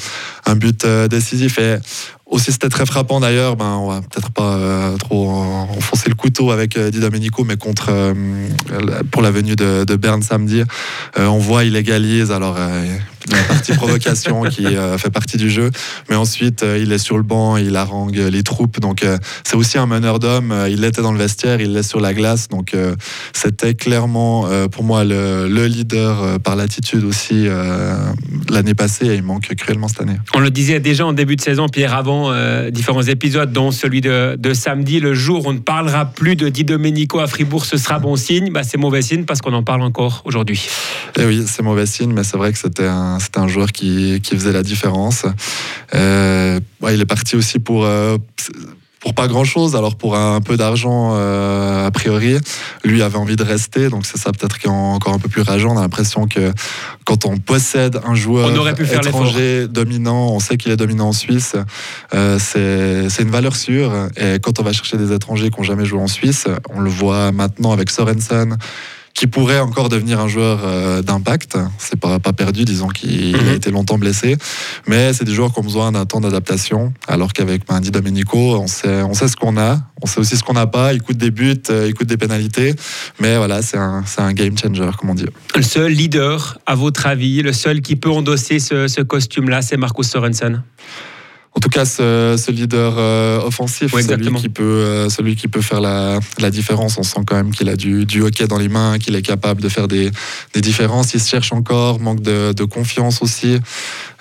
un 0.46 0.56
but 0.56 0.84
euh, 0.84 1.08
décisif. 1.08 1.58
Et 1.58 1.76
aussi, 2.26 2.52
c'était 2.52 2.68
très 2.68 2.86
frappant 2.86 3.20
d'ailleurs. 3.20 3.56
Ben, 3.56 3.72
on 3.72 3.88
va 3.88 4.00
peut-être 4.00 4.30
pas 4.30 4.54
euh, 4.54 4.96
trop 4.96 5.28
enfoncer 5.28 6.08
le 6.08 6.14
couteau 6.14 6.50
avec 6.50 6.76
euh, 6.76 6.90
Di 6.90 7.00
Domenico, 7.00 7.44
mais 7.44 7.56
contre 7.56 7.88
euh, 7.90 8.14
pour 9.10 9.22
la 9.22 9.30
venue 9.30 9.56
de, 9.56 9.84
de 9.84 9.96
Berne 9.96 10.22
samedi, 10.22 10.62
on 11.16 11.38
voit 11.38 11.64
il 11.64 11.76
égalise. 11.76 12.32
Alors 12.32 12.56
la 12.56 13.42
partie 13.44 13.72
provocation 13.76 14.42
qui 14.44 14.66
fait 14.98 15.10
partie 15.10 15.36
du 15.36 15.50
jeu, 15.50 15.70
mais 16.08 16.16
ensuite 16.16 16.64
il 16.78 16.92
est 16.92 16.98
sur 16.98 17.16
le 17.16 17.22
banc, 17.22 17.56
il 17.56 17.76
harangue 17.76 18.16
les 18.16 18.42
troupes. 18.42 18.80
Donc 18.80 19.04
c'est 19.44 19.56
aussi 19.56 19.78
un 19.78 19.86
meneur 19.86 20.18
d'hommes. 20.18 20.54
il 20.68 20.84
était 20.84 21.02
dans 21.02 21.12
le 21.12 21.18
vestiaire, 21.18 21.60
il 21.60 21.72
l'est 21.72 21.82
sur 21.82 22.00
la 22.00 22.14
glace. 22.14 22.48
Donc 22.48 22.74
c'était 23.32 23.74
clairement 23.74 24.48
pour 24.68 24.84
moi 24.84 25.04
le, 25.04 25.48
le 25.48 25.66
leader 25.66 26.40
par 26.40 26.56
l'attitude 26.56 27.04
aussi 27.04 27.46
l'année 28.50 28.74
passée 28.74 29.06
et 29.06 29.14
il 29.14 29.22
manque 29.22 29.54
cruellement 29.56 29.88
cette 29.88 30.02
année. 30.02 30.18
On 30.34 30.40
le 30.40 30.50
disait 30.50 30.80
déjà 30.80 31.06
en 31.06 31.12
début 31.12 31.36
de 31.36 31.40
saison, 31.40 31.68
Pierre, 31.68 31.94
avant 31.94 32.13
euh, 32.30 32.70
différents 32.70 33.02
épisodes, 33.02 33.52
dont 33.52 33.70
celui 33.70 34.00
de, 34.00 34.36
samedi, 34.52 35.00
le 35.00 35.14
jour 35.14 35.46
où 35.46 35.50
on 35.50 35.52
ne 35.52 35.58
parlera 35.58 36.06
plus 36.06 36.36
de 36.36 36.48
Di 36.48 36.64
Domenico 36.64 37.18
à 37.20 37.26
Fribourg, 37.26 37.64
ce 37.64 37.76
sera 37.76 37.98
bon 37.98 38.16
signe. 38.16 38.50
Bah, 38.52 38.62
c'est 38.62 38.78
mauvais 38.78 39.02
signe 39.02 39.24
parce 39.24 39.40
qu'on 39.40 39.52
en 39.52 39.62
parle 39.62 39.82
encore 39.82 40.22
aujourd'hui. 40.24 40.66
Et 41.16 41.22
eh 41.22 41.26
oui, 41.26 41.44
c'est 41.46 41.62
mauvais 41.62 41.86
signe, 41.86 42.12
mais 42.12 42.24
c'est 42.24 42.36
vrai 42.36 42.52
que 42.52 42.58
c'était 42.58 42.86
un, 42.86 43.18
un 43.36 43.48
joueur 43.48 43.72
qui, 43.72 44.20
qui, 44.22 44.34
faisait 44.34 44.52
la 44.52 44.62
différence. 44.62 45.26
Euh, 45.94 46.60
il 46.90 47.00
est 47.00 47.06
parti 47.06 47.36
aussi 47.36 47.58
pour. 47.58 47.84
Euh, 47.84 48.18
pour 49.04 49.12
pas 49.12 49.28
grand 49.28 49.44
chose, 49.44 49.76
alors 49.76 49.96
pour 49.96 50.16
un, 50.16 50.40
peu 50.40 50.56
d'argent 50.56 51.10
euh, 51.12 51.86
a 51.86 51.90
priori, 51.90 52.38
lui 52.84 53.02
avait 53.02 53.18
envie 53.18 53.36
de 53.36 53.42
rester, 53.42 53.90
donc 53.90 54.06
c'est 54.06 54.16
ça 54.16 54.32
peut-être 54.32 54.58
qui 54.58 54.66
est 54.66 54.70
encore 54.70 55.12
un 55.12 55.18
peu 55.18 55.28
plus 55.28 55.42
rageant. 55.42 55.74
On 55.74 55.76
a 55.76 55.82
l'impression 55.82 56.26
que 56.26 56.54
quand 57.04 57.26
on 57.26 57.36
possède 57.36 58.00
un 58.06 58.14
joueur 58.14 58.48
étranger 58.48 59.68
dominant, 59.68 60.30
on 60.30 60.40
sait 60.40 60.56
qu'il 60.56 60.72
est 60.72 60.78
dominant 60.78 61.08
en 61.08 61.12
Suisse, 61.12 61.54
euh, 62.14 62.38
c'est 62.40 63.22
une 63.22 63.30
valeur 63.30 63.56
sûre. 63.56 63.92
Et 64.16 64.38
quand 64.38 64.58
on 64.58 64.62
va 64.62 64.72
chercher 64.72 64.96
des 64.96 65.12
étrangers 65.12 65.50
qui 65.50 65.60
n'ont 65.60 65.64
jamais 65.64 65.84
joué 65.84 66.00
en 66.00 66.08
Suisse, 66.08 66.46
on 66.74 66.80
le 66.80 66.88
voit 66.88 67.30
maintenant 67.30 67.72
avec 67.72 67.90
Sorensen 67.90 68.56
qui 69.14 69.28
pourrait 69.28 69.60
encore 69.60 69.88
devenir 69.88 70.18
un 70.18 70.26
joueur 70.26 70.62
euh, 70.64 71.00
d'impact. 71.00 71.56
C'est 71.78 71.98
pas, 71.98 72.18
pas 72.18 72.32
perdu, 72.32 72.64
disons 72.64 72.88
qu'il 72.88 73.36
a 73.36 73.42
mhm. 73.42 73.54
été 73.54 73.70
longtemps 73.70 73.96
blessé. 73.96 74.36
Mais 74.88 75.12
c'est 75.12 75.24
des 75.24 75.32
joueurs 75.32 75.52
qui 75.52 75.60
ont 75.60 75.62
besoin 75.62 75.92
d'un 75.92 76.04
temps 76.04 76.20
d'adaptation. 76.20 76.92
Alors 77.06 77.32
qu'avec 77.32 77.70
Mandy 77.70 77.92
Domenico, 77.92 78.56
on 78.56 78.66
sait, 78.66 79.02
on 79.02 79.14
sait 79.14 79.28
ce 79.28 79.36
qu'on 79.36 79.56
a. 79.56 79.78
On 80.02 80.06
sait 80.06 80.18
aussi 80.18 80.36
ce 80.36 80.42
qu'on 80.42 80.54
n'a 80.54 80.66
pas. 80.66 80.92
Il 80.92 81.00
coûte 81.00 81.16
des 81.16 81.30
buts, 81.30 81.54
euh, 81.70 81.86
il 81.86 81.94
coûte 81.94 82.08
des 82.08 82.16
pénalités. 82.16 82.74
Mais 83.20 83.36
voilà, 83.36 83.62
c'est 83.62 83.78
un, 83.78 84.02
un, 84.18 84.32
game 84.32 84.58
changer, 84.58 84.90
comme 84.98 85.10
on 85.10 85.14
dit. 85.14 85.26
Le 85.54 85.62
seul 85.62 85.92
leader, 85.92 86.58
à 86.66 86.74
votre 86.74 87.06
avis, 87.06 87.40
le 87.42 87.52
seul 87.52 87.82
qui 87.82 87.94
peut 87.94 88.10
endosser 88.10 88.58
ce, 88.58 88.88
ce 88.88 89.00
costume-là, 89.00 89.62
c'est 89.62 89.76
Marcus 89.76 90.08
Sorensen? 90.08 90.64
En 91.56 91.60
tout 91.60 91.68
cas, 91.68 91.84
ce, 91.84 92.50
leader 92.50 92.94
euh, 92.98 93.40
offensif, 93.40 93.92
celui, 93.92 94.32
qui 94.34 94.48
peut, 94.48 94.62
euh, 94.62 95.08
celui 95.08 95.36
qui 95.36 95.46
peut 95.46 95.60
faire 95.60 95.80
la, 95.80 96.20
différence. 96.50 96.98
On 96.98 97.04
sent 97.04 97.20
quand 97.26 97.36
même 97.36 97.52
qu'il 97.52 97.68
a 97.68 97.76
du, 97.76 98.22
hockey 98.22 98.48
dans 98.48 98.58
les 98.58 98.68
mains, 98.68 98.98
qu'il 98.98 99.14
est 99.14 99.22
capable 99.22 99.62
de 99.62 99.68
faire 99.68 99.86
des, 99.86 100.10
différences. 100.56 101.14
Il 101.14 101.20
se 101.20 101.28
cherche 101.28 101.52
encore, 101.52 102.00
manque 102.00 102.20
de, 102.22 102.52
de 102.52 102.64
confiance 102.64 103.22
aussi. 103.22 103.60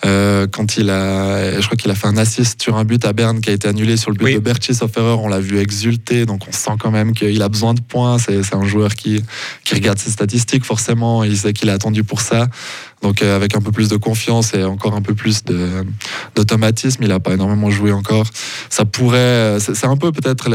Euh, 0.06 0.48
quand 0.48 0.78
il 0.78 0.90
a, 0.90 1.60
je 1.60 1.66
crois 1.66 1.78
qu'il 1.78 1.90
a 1.90 1.96
fait 1.96 2.08
un 2.08 2.18
assist 2.18 2.62
sur 2.62 2.76
un 2.76 2.84
but 2.84 3.04
à 3.06 3.14
Berne 3.14 3.40
qui 3.40 3.50
a 3.50 3.54
été 3.54 3.68
annulé 3.68 3.96
sur 3.96 4.12
le 4.12 4.18
but 4.18 4.34
de 4.34 4.40
Berchi 4.40 4.76
Sofferer. 4.76 5.16
On 5.18 5.28
l'a 5.28 5.40
vu 5.40 5.60
exulter, 5.60 6.26
donc 6.26 6.42
on 6.48 6.52
sent 6.52 6.74
quand 6.80 6.92
même 6.92 7.14
qu'il 7.14 7.42
a 7.42 7.50
besoin 7.50 7.74
de 7.74 7.82
points. 7.82 8.18
C'est 8.20 8.54
un 8.54 8.66
joueur 8.66 8.94
qui, 8.96 9.24
qui 9.64 9.74
regarde 9.74 9.98
ses 9.98 10.12
statistiques 10.12 10.66
forcément. 10.66 11.24
Il 11.24 11.38
sait 11.38 11.54
qu'il 11.54 11.70
est 11.70 11.74
attendu 11.74 12.04
pour 12.04 12.22
ça. 12.22 12.48
Donc 13.04 13.22
euh, 13.22 13.36
avec 13.36 13.56
un 13.56 13.62
peu 13.62 13.72
plus 13.72 13.90
de 13.90 13.98
confiance 13.98 14.54
et 14.54 14.64
encore 14.64 14.96
un 14.96 15.02
peu 15.02 15.14
plus 15.14 15.44
d'automatisme, 16.36 17.04
il 17.04 17.10
n'a 17.10 17.20
pas 17.20 17.34
énormément 17.34 17.70
joué 17.70 17.92
encore. 17.92 18.26
Ça 18.70 18.86
pourrait, 18.86 19.58
c'est 19.60 19.86
un 19.86 19.98
peu 19.98 20.12
peut-être, 20.12 20.50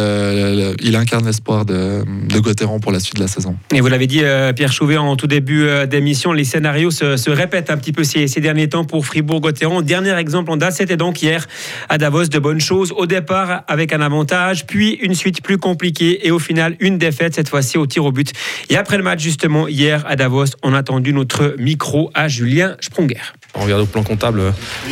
il 0.82 0.96
incarne 0.96 1.26
l'espoir 1.26 1.64
de, 1.64 2.02
de 2.28 2.38
Gauthieron 2.40 2.80
pour 2.80 2.90
la 2.90 3.00
suite 3.00 3.16
de 3.16 3.20
la 3.20 3.28
saison. 3.28 3.56
Et 3.72 3.80
vous 3.80 3.88
l'avez 3.88 4.06
dit, 4.06 4.22
euh, 4.22 4.52
Pierre 4.52 4.72
Chouvet, 4.72 4.96
en 4.96 5.14
tout 5.16 5.26
début 5.26 5.68
d'émission, 5.86 6.32
les 6.32 6.44
scénarios 6.44 6.90
se, 6.90 7.30
répètent 7.30 7.70
un 7.70 7.76
petit 7.76 7.92
peu 7.92 8.02
ces, 8.02 8.26
derniers 8.40 8.68
temps 8.68 8.84
pour 8.84 9.04
Fribourg 9.04 9.40
Dernier 9.82 10.16
exemple 10.18 10.50
en 10.50 10.56
date, 10.56 10.72
c'était 10.72 10.96
donc 10.96 11.20
hier 11.22 11.46
à 11.88 11.98
Davos 11.98 12.26
de 12.26 12.38
bonnes 12.38 12.60
choses. 12.60 12.92
Au 12.96 13.06
départ 13.06 13.62
avec 13.68 13.92
un 13.92 14.00
avantage, 14.00 14.66
puis 14.66 14.94
une 14.94 15.14
suite 15.14 15.42
plus 15.42 15.58
compliquée 15.58 16.26
et 16.26 16.30
au 16.30 16.38
final 16.38 16.76
une 16.80 16.96
défaite, 16.98 17.34
cette 17.34 17.48
fois-ci 17.48 17.76
au 17.76 17.86
tir 17.86 18.04
au 18.04 18.12
but. 18.12 18.32
Et 18.70 18.76
après 18.76 18.96
le 18.96 19.02
match 19.02 19.22
justement 19.22 19.68
hier 19.68 20.04
à 20.06 20.16
Davos, 20.16 20.46
on 20.62 20.72
a 20.72 20.78
attendu 20.78 21.12
notre 21.12 21.56
micro 21.58 22.10
à 22.14 22.28
Julien 22.38 22.76
Sprunger. 22.80 23.16
on 23.56 23.64
regarde 23.64 23.82
au 23.82 23.86
plan 23.86 24.04
comptable, 24.04 24.40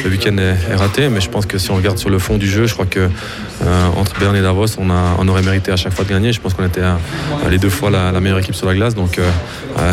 le 0.03 0.11
week-end 0.11 0.37
est, 0.39 0.75
raté, 0.75 1.09
mais 1.09 1.21
je 1.21 1.31
pense 1.31 1.47
que 1.47 1.59
si 1.59 1.71
on 1.71 1.77
regarde 1.77 1.97
sur 1.97 2.11
le 2.11 2.19
fond 2.19 2.39
du 2.39 2.49
jeu, 2.49 2.67
je 2.67 2.75
crois 2.75 2.87
que 2.87 3.09
entre 3.97 4.19
Berne 4.19 4.35
et 4.35 4.43
Davos, 4.43 4.67
on, 4.79 4.91
a, 4.91 5.17
on, 5.19 5.29
aurait 5.29 5.43
mérité 5.43 5.71
à 5.71 5.77
chaque 5.77 5.93
fois 5.93 6.05
de 6.05 6.11
gagner. 6.11 6.33
Je 6.33 6.41
pense 6.41 6.55
qu'on 6.55 6.67
était 6.67 6.83
les 7.49 7.59
deux 7.59 7.71
fois 7.71 7.91
la, 7.91 8.21
meilleure 8.21 8.41
équipe 8.41 8.57
sur 8.57 8.67
la 8.67 8.75
glace, 8.75 8.97
donc 8.97 9.21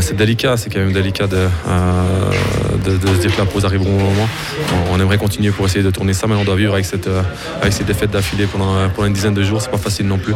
c'est 0.01 0.15
délicat, 0.15 0.57
c'est 0.57 0.71
quand 0.71 0.79
même 0.79 0.93
délicat 0.93 1.27
de, 1.27 1.47
de, 2.83 3.07
se 3.07 3.21
dire 3.21 3.35
que 3.35 3.39
la 3.39 3.45
pause 3.45 3.65
au 3.65 3.69
bon 3.69 3.91
moment. 3.91 4.27
On, 4.91 4.99
aimerait 4.99 5.19
continuer 5.19 5.51
pour 5.51 5.67
essayer 5.67 5.83
de 5.83 5.91
tourner 5.91 6.13
ça, 6.13 6.25
mais 6.25 6.35
on 6.35 6.43
doit 6.43 6.55
vivre 6.55 6.73
avec, 6.73 6.85
cette, 6.85 7.09
avec 7.61 7.71
ces 7.71 7.83
défaites 7.83 8.11
d'affilée 8.11 8.47
pendant, 8.47 8.89
pendant, 8.89 9.07
une 9.07 9.13
dizaine 9.13 9.35
de 9.35 9.43
jours, 9.43 9.61
c'est 9.61 9.71
pas 9.71 9.77
facile 9.77 10.07
non 10.07 10.17
plus. 10.17 10.33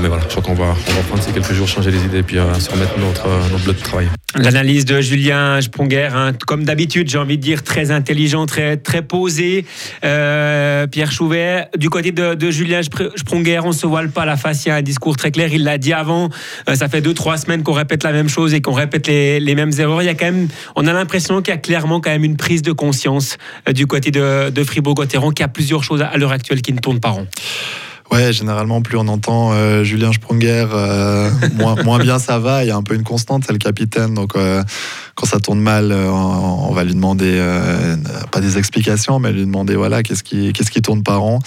mais 0.00 0.06
voilà, 0.06 0.22
je 0.22 0.28
crois 0.28 0.44
qu'on 0.44 0.54
va, 0.54 0.76
on 0.88 0.92
va 0.92 1.02
prendre 1.08 1.22
ces 1.22 1.32
quelques 1.32 1.52
jours, 1.52 1.66
changer 1.66 1.90
les 1.90 2.04
idées 2.04 2.18
et 2.18 2.22
puis 2.22 2.36
se 2.36 2.70
remettre 2.70 2.96
notre, 3.00 3.26
notre 3.50 3.64
bleu 3.64 3.72
de 3.72 3.80
travail. 3.80 4.08
L'analyse 4.34 4.86
de 4.86 5.00
Julien 5.00 5.60
Hein, 6.10 6.32
comme 6.46 6.64
d'habitude, 6.64 7.08
j'ai 7.08 7.18
envie 7.18 7.36
de 7.36 7.42
dire 7.42 7.62
très 7.62 7.90
intelligent, 7.90 8.46
très, 8.46 8.76
très 8.76 9.02
posé. 9.02 9.64
Euh, 10.04 10.86
Pierre 10.86 11.12
Chouvet, 11.12 11.68
du 11.76 11.90
côté 11.90 12.12
de, 12.12 12.50
Julien 12.50 12.80
Spronger, 12.82 13.60
on 13.64 13.72
se 13.72 13.86
voile 13.86 14.10
pas 14.10 14.24
la 14.24 14.36
face, 14.36 14.64
il 14.64 14.68
y 14.68 14.72
a 14.72 14.76
un 14.76 14.82
discours 14.82 15.16
très 15.16 15.30
clair, 15.30 15.52
il 15.52 15.64
l'a 15.64 15.78
dit 15.78 15.92
avant. 15.92 16.28
Euh, 16.68 16.74
ça 16.74 16.88
fait 16.88 17.00
deux, 17.00 17.14
trois 17.14 17.36
semaines 17.36 17.62
qu'on 17.62 17.72
répète 17.72 18.02
la 18.02 18.12
même 18.12 18.28
chose 18.28 18.54
et 18.54 18.60
qu'on 18.60 18.72
répète 18.72 19.06
les, 19.06 19.54
mêmes 19.54 19.72
erreurs. 19.78 20.02
Il 20.02 20.06
y 20.06 20.08
a 20.08 20.14
quand 20.14 20.26
même, 20.26 20.48
on 20.76 20.86
a 20.86 20.92
l'impression 20.92 21.40
qu'il 21.42 21.52
y 21.52 21.56
a 21.56 21.60
clairement 21.60 22.00
quand 22.00 22.10
même 22.10 22.24
une 22.24 22.36
prise 22.36 22.62
de 22.62 22.72
conscience 22.72 23.38
euh, 23.68 23.72
du 23.72 23.86
côté 23.86 24.10
de, 24.10 24.50
de 24.50 24.64
Fribourg-Gotteron, 24.64 25.30
qu'il 25.30 25.42
y 25.42 25.44
a 25.44 25.48
plusieurs 25.48 25.84
choses 25.84 26.02
à 26.02 26.16
l'heure 26.16 26.32
actuelle 26.32 26.62
qui 26.62 26.72
ne 26.72 26.78
tournent 26.78 27.00
pas 27.00 27.10
rond. 27.10 27.26
Ouais, 28.12 28.30
généralement, 28.30 28.82
plus 28.82 28.98
on 28.98 29.08
entend 29.08 29.52
euh, 29.54 29.84
Julien 29.84 30.12
Sprunger, 30.12 30.66
euh, 30.70 31.30
moins, 31.82 31.98
bien 31.98 32.18
ça 32.18 32.38
va. 32.38 32.62
Il 32.62 32.68
y 32.68 32.70
a 32.70 32.76
un 32.76 32.82
peu 32.82 32.94
une 32.94 33.04
constante, 33.04 33.44
c'est 33.46 33.54
le 33.54 33.58
capitaine. 33.58 34.12
Donc, 34.12 34.36
euh, 34.36 34.62
quand 35.14 35.24
ça 35.24 35.40
tourne 35.40 35.60
mal, 35.60 35.92
on, 35.92 36.72
va 36.74 36.84
lui 36.84 36.92
demander, 36.92 37.42
pas 38.30 38.40
des 38.40 38.58
explications, 38.58 39.18
mais 39.18 39.32
lui 39.32 39.46
demander, 39.46 39.76
voilà, 39.76 40.02
qu'est-ce 40.02 40.22
qui, 40.22 40.52
qu'est-ce 40.52 40.70
qui 40.70 40.82
tourne 40.82 41.02
pas 41.02 41.16
rond. 41.16 41.38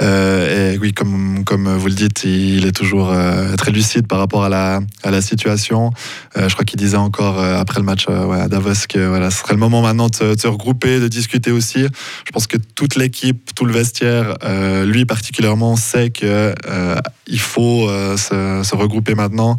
Euh, 0.00 0.74
et 0.74 0.78
oui, 0.78 0.92
comme, 0.92 1.44
comme 1.44 1.68
vous 1.76 1.88
le 1.88 1.94
dites, 1.94 2.24
il 2.24 2.66
est 2.66 2.72
toujours 2.72 3.10
euh, 3.10 3.56
très 3.56 3.70
lucide 3.70 4.06
par 4.06 4.18
rapport 4.18 4.44
à 4.44 4.48
la, 4.48 4.80
à 5.02 5.10
la 5.10 5.20
situation. 5.20 5.90
Euh, 6.36 6.48
je 6.48 6.54
crois 6.54 6.64
qu'il 6.64 6.78
disait 6.78 6.96
encore 6.96 7.42
après 7.42 7.80
le 7.80 7.86
match 7.86 8.06
à 8.08 8.48
Davos 8.48 8.86
que 8.88 9.06
voilà, 9.06 9.30
ce 9.30 9.38
serait 9.38 9.54
le 9.54 9.60
moment 9.60 9.82
maintenant 9.82 10.08
de, 10.08 10.36
se 10.38 10.46
regrouper, 10.46 11.00
de 11.00 11.08
discuter 11.08 11.50
aussi. 11.50 11.86
Je 12.24 12.30
pense 12.32 12.46
que 12.46 12.56
toute 12.56 12.96
l'équipe, 12.96 13.54
tout 13.54 13.64
le 13.64 13.72
vestiaire, 13.72 14.36
lui 14.84 15.04
particulièrement, 15.04 15.76
sait 15.76 16.10
qu'il 16.10 16.54
faut 17.38 17.88
se, 18.16 18.62
se 18.62 18.74
regrouper 18.74 19.14
maintenant 19.14 19.56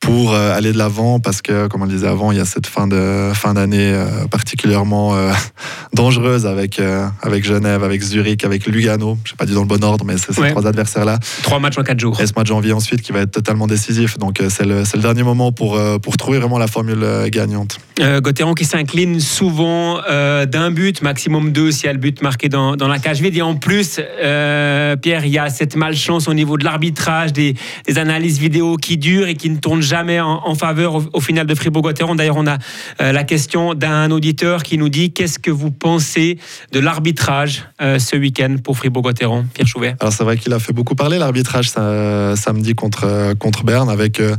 pour 0.00 0.32
euh, 0.32 0.56
aller 0.56 0.72
de 0.72 0.78
l'avant 0.78 1.18
parce 1.18 1.42
que, 1.42 1.66
comme 1.66 1.82
on 1.82 1.84
le 1.84 1.90
disait 1.90 2.06
avant, 2.06 2.30
il 2.30 2.38
y 2.38 2.40
a 2.40 2.44
cette 2.44 2.66
fin 2.66 2.86
de 2.86 3.32
fin 3.34 3.54
d'année 3.54 3.92
euh, 3.92 4.26
particulièrement 4.30 5.16
euh, 5.16 5.32
dangereuse 5.92 6.46
avec 6.46 6.80
avec 7.22 7.44
Genève, 7.44 7.82
avec 7.82 8.02
Zurich, 8.02 8.44
avec 8.44 8.66
Lugano. 8.66 9.18
Je 9.24 9.30
sais 9.30 9.36
pas 9.36 9.46
dit 9.46 9.54
dans 9.54 9.62
le 9.62 9.66
bon 9.66 9.82
ordre, 9.82 10.04
mais 10.04 10.16
c'est 10.16 10.32
ces 10.32 10.50
trois 10.50 10.66
adversaires 10.66 11.04
là. 11.04 11.18
Trois 11.42 11.58
matchs 11.58 11.78
en 11.78 11.82
quatre 11.82 11.98
jours. 11.98 12.20
Et 12.20 12.26
ce 12.26 12.32
match 12.36 12.44
de 12.44 12.48
janvier 12.48 12.72
ensuite 12.72 13.02
qui 13.02 13.12
va 13.12 13.20
être 13.20 13.32
totalement 13.32 13.66
décisif. 13.66 14.18
Donc 14.18 14.40
c'est 14.48 14.64
le, 14.64 14.82
le 14.82 15.00
dernier 15.00 15.24
moment 15.24 15.50
pour 15.50 15.78
pour 16.00 16.16
trouver 16.16 16.38
vraiment 16.38 16.58
la 16.58 16.68
formule 16.68 17.04
gagnante. 17.30 17.78
Euh, 18.00 18.20
qui 18.56 18.64
s'incline 18.64 19.20
souvent 19.20 20.00
d'un 20.08 20.70
but, 20.70 21.02
maximum 21.02 21.52
deux 21.52 21.70
si 21.70 21.86
y 21.86 21.88
a 21.88 21.92
le 21.92 21.98
but 21.98 22.22
marqué 22.22 22.48
dans, 22.48 22.76
dans 22.76 22.88
la 22.88 22.98
cage 22.98 23.20
vide. 23.20 23.36
Et 23.36 23.42
en 23.42 23.56
plus, 23.56 23.96
Pierre, 23.96 25.24
il 25.24 25.30
y 25.30 25.38
a 25.38 25.50
cette 25.50 25.76
malchance 25.76 26.28
au 26.28 26.34
niveau 26.34 26.56
de 26.56 26.64
l'arbitrage, 26.64 27.32
des, 27.32 27.54
des 27.86 27.98
analyses 27.98 28.38
vidéo 28.38 28.76
qui 28.76 28.96
durent 28.96 29.28
et 29.28 29.34
qui 29.34 29.50
ne 29.50 29.56
tournent 29.56 29.82
jamais 29.88 30.20
en, 30.20 30.54
faveur 30.54 31.02
au, 31.12 31.20
final 31.20 31.46
de 31.46 31.54
Fribourg-Gotteron. 31.54 32.14
D'ailleurs, 32.14 32.36
on 32.36 32.46
a 32.46 32.58
euh, 33.00 33.12
la 33.12 33.24
question 33.24 33.74
d'un 33.74 34.10
auditeur 34.10 34.62
qui 34.62 34.78
nous 34.78 34.88
dit 34.88 35.12
qu'est-ce 35.12 35.38
que 35.38 35.50
vous 35.50 35.70
pensez 35.70 36.38
de 36.72 36.78
l'arbitrage 36.78 37.64
euh, 37.80 37.98
ce 37.98 38.16
week-end 38.16 38.56
pour 38.62 38.76
Fribourg-Gotteron? 38.76 39.46
Pierre 39.54 39.66
Chouvet. 39.66 39.96
Alors 40.00 40.12
c'est 40.12 40.24
vrai 40.24 40.36
qu'il 40.36 40.52
a 40.52 40.58
fait 40.58 40.72
beaucoup 40.72 40.94
parler 40.94 41.18
l'arbitrage 41.18 41.70
samedi 41.70 42.74
contre, 42.74 43.34
contre 43.38 43.64
Berne 43.64 43.88
avec 43.88 44.20
euh, 44.20 44.36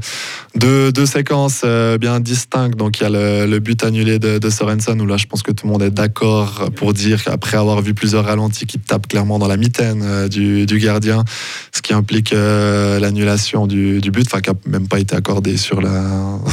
deux, 0.56 0.91
deux, 0.91 1.06
séquences 1.06 1.65
bien 2.00 2.20
distinctes. 2.20 2.77
Donc 2.77 3.00
il 3.00 3.03
y 3.03 3.06
a 3.06 3.10
le, 3.10 3.60
but 3.60 3.84
annulé 3.84 4.20
de, 4.20 4.50
Sorensen 4.50 5.01
où 5.01 5.06
là 5.06 5.18
je 5.18 5.25
pense 5.25 5.41
que 5.41 5.51
tout 5.51 5.65
le 5.65 5.72
monde 5.72 5.82
est 5.82 5.91
d'accord 5.91 6.70
pour 6.75 6.94
dire 6.94 7.24
qu'après 7.24 7.58
avoir 7.58 7.82
vu 7.82 7.94
plusieurs 7.94 8.25
ralentis 8.25 8.68
qui 8.68 8.79
tapent 8.79 9.08
clairement 9.08 9.39
dans 9.39 9.48
la 9.48 9.58
mitaine 9.58 10.27
du, 10.27 10.65
gardien, 10.79 11.24
ce 11.72 11.82
qui 11.82 11.94
implique 11.94 12.32
l'annulation 12.32 13.68
du, 13.68 14.00
but, 14.12 14.27
enfin 14.27 14.41
qui 14.41 14.50
n'a 14.50 14.56
même 14.65 14.88
pas 14.88 15.00
été 15.00 15.15
accordé 15.15 15.38
sur, 15.58 15.81
la, 15.81 16.03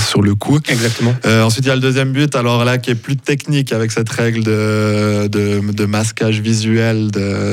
sur 0.09 0.23
le 0.23 0.35
coup. 0.35 0.59
Exactement. 0.69 1.15
Euh, 1.25 1.43
ensuite, 1.43 1.65
il 1.65 1.69
y 1.69 1.71
a 1.71 1.75
le 1.75 1.81
deuxième 1.81 2.13
but, 2.13 2.35
alors 2.35 2.65
là, 2.65 2.79
qui 2.79 2.91
est 2.91 2.95
plus 2.95 3.17
technique 3.17 3.73
avec 3.73 3.93
cette 3.93 4.09
règle 4.09 4.43
de, 4.43 5.29
de, 5.29 5.87
masquage 5.87 6.41
visuel 6.41 7.11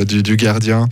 du, 0.07 0.23
du, 0.23 0.35
gardien. 0.35 0.87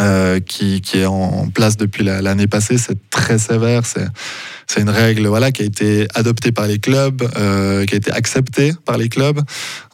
Euh, 0.00 0.40
qui, 0.40 0.80
qui, 0.80 1.00
est 1.00 1.06
en 1.06 1.48
place 1.52 1.76
depuis 1.76 2.04
l'année 2.04 2.46
passée, 2.46 2.78
c'est 2.78 2.98
très 3.10 3.38
sévère. 3.38 3.82
C'est 3.84 4.80
une 4.80 4.88
règle 4.88 5.26
voilà, 5.26 5.52
qui 5.52 5.60
a 5.60 5.66
été 5.66 6.08
adoptée 6.14 6.52
par 6.52 6.66
les 6.66 6.78
clubs, 6.78 7.22
euh, 7.36 7.84
qui 7.84 7.92
a 7.92 7.98
été 7.98 8.10
acceptée 8.10 8.72
par 8.86 8.96
les 8.96 9.10
clubs. 9.10 9.40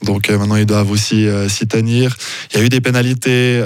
Donc 0.04 0.30
maintenant, 0.30 0.54
ils 0.54 0.64
doivent 0.64 0.92
aussi 0.92 1.26
s'y 1.48 1.66
tenir. 1.66 2.16
Il 2.52 2.58
y 2.58 2.62
a 2.62 2.64
eu 2.64 2.68
des 2.68 2.80
pénalités 2.80 3.60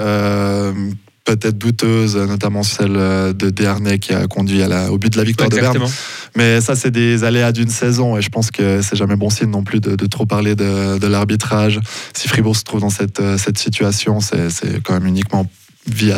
peut-être 1.25 1.57
douteuse, 1.57 2.15
notamment 2.15 2.63
celle 2.63 2.95
euh, 2.95 3.33
de 3.33 3.49
Dernay 3.49 3.99
qui 3.99 4.13
a 4.13 4.27
conduit 4.27 4.61
à 4.61 4.67
la, 4.67 4.91
au 4.91 4.97
but 4.97 5.11
de 5.11 5.17
la 5.17 5.23
victoire 5.23 5.49
de 5.49 5.55
Berne. 5.55 5.83
Mais 6.35 6.61
ça, 6.61 6.75
c'est 6.75 6.91
des 6.91 7.23
aléas 7.23 7.51
d'une 7.51 7.69
saison 7.69 8.15
et 8.15 8.21
je 8.21 8.29
pense 8.29 8.51
que 8.51 8.81
c'est 8.81 8.95
jamais 8.95 9.15
bon 9.15 9.29
signe 9.29 9.49
non 9.49 9.63
plus 9.63 9.81
de, 9.81 10.05
trop 10.05 10.25
parler 10.25 10.55
de, 10.55 11.07
l'arbitrage. 11.07 11.79
Si 12.13 12.27
Fribourg 12.27 12.55
se 12.55 12.63
trouve 12.63 12.81
dans 12.81 12.89
cette, 12.89 13.19
euh, 13.19 13.37
cette 13.37 13.57
situation, 13.57 14.19
c'est 14.21 14.81
quand 14.83 14.93
même 14.93 15.07
uniquement 15.07 15.49
via 15.87 16.17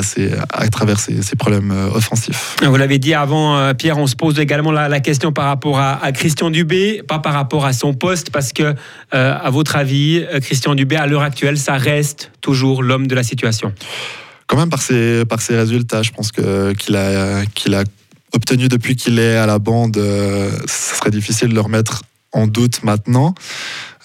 à 0.49 0.69
travers 0.69 0.97
ces, 0.97 1.35
problèmes 1.37 1.71
euh, 1.71 1.89
offensifs. 1.89 2.55
Vous 2.63 2.75
l'avez 2.77 2.99
dit 2.99 3.13
avant, 3.13 3.73
Pierre, 3.75 3.97
on 3.97 4.07
se 4.07 4.15
pose 4.15 4.39
également 4.39 4.71
la, 4.71 4.99
question 4.99 5.31
par 5.31 5.45
rapport 5.45 5.79
à, 5.79 6.11
Christian 6.13 6.49
Dubé, 6.49 7.01
pas 7.07 7.19
par 7.19 7.33
rapport 7.33 7.65
à 7.65 7.73
son 7.73 7.93
poste, 7.93 8.29
parce 8.29 8.53
que, 8.53 8.75
à 9.11 9.49
votre 9.49 9.75
avis, 9.75 10.25
Christian 10.41 10.75
Dubé, 10.75 10.95
à 10.95 11.05
l'heure 11.05 11.21
actuelle, 11.21 11.57
ça 11.57 11.73
reste 11.73 12.31
toujours 12.41 12.81
l'homme 12.81 13.07
de 13.07 13.15
la 13.15 13.23
situation? 13.23 13.73
Quand 14.47 14.57
même 14.57 14.69
par 14.69 14.81
ses, 14.81 15.25
résultats, 15.49 16.03
je 16.03 16.11
pense 16.11 16.31
qu'il 16.31 16.95
a, 16.95 17.45
qu'il 17.53 17.75
a 17.75 17.83
obtenu 18.33 18.67
depuis 18.67 18.95
qu'il 18.95 19.19
est 19.19 19.35
à 19.35 19.45
la 19.45 19.59
bande, 19.59 19.97
euh, 19.97 20.49
ce 20.67 20.95
serait 20.95 21.11
difficile 21.11 21.49
de 21.49 21.55
le 21.55 21.61
remettre 21.61 22.03
en 22.31 22.47
doute 22.47 22.83
maintenant. 22.83 23.35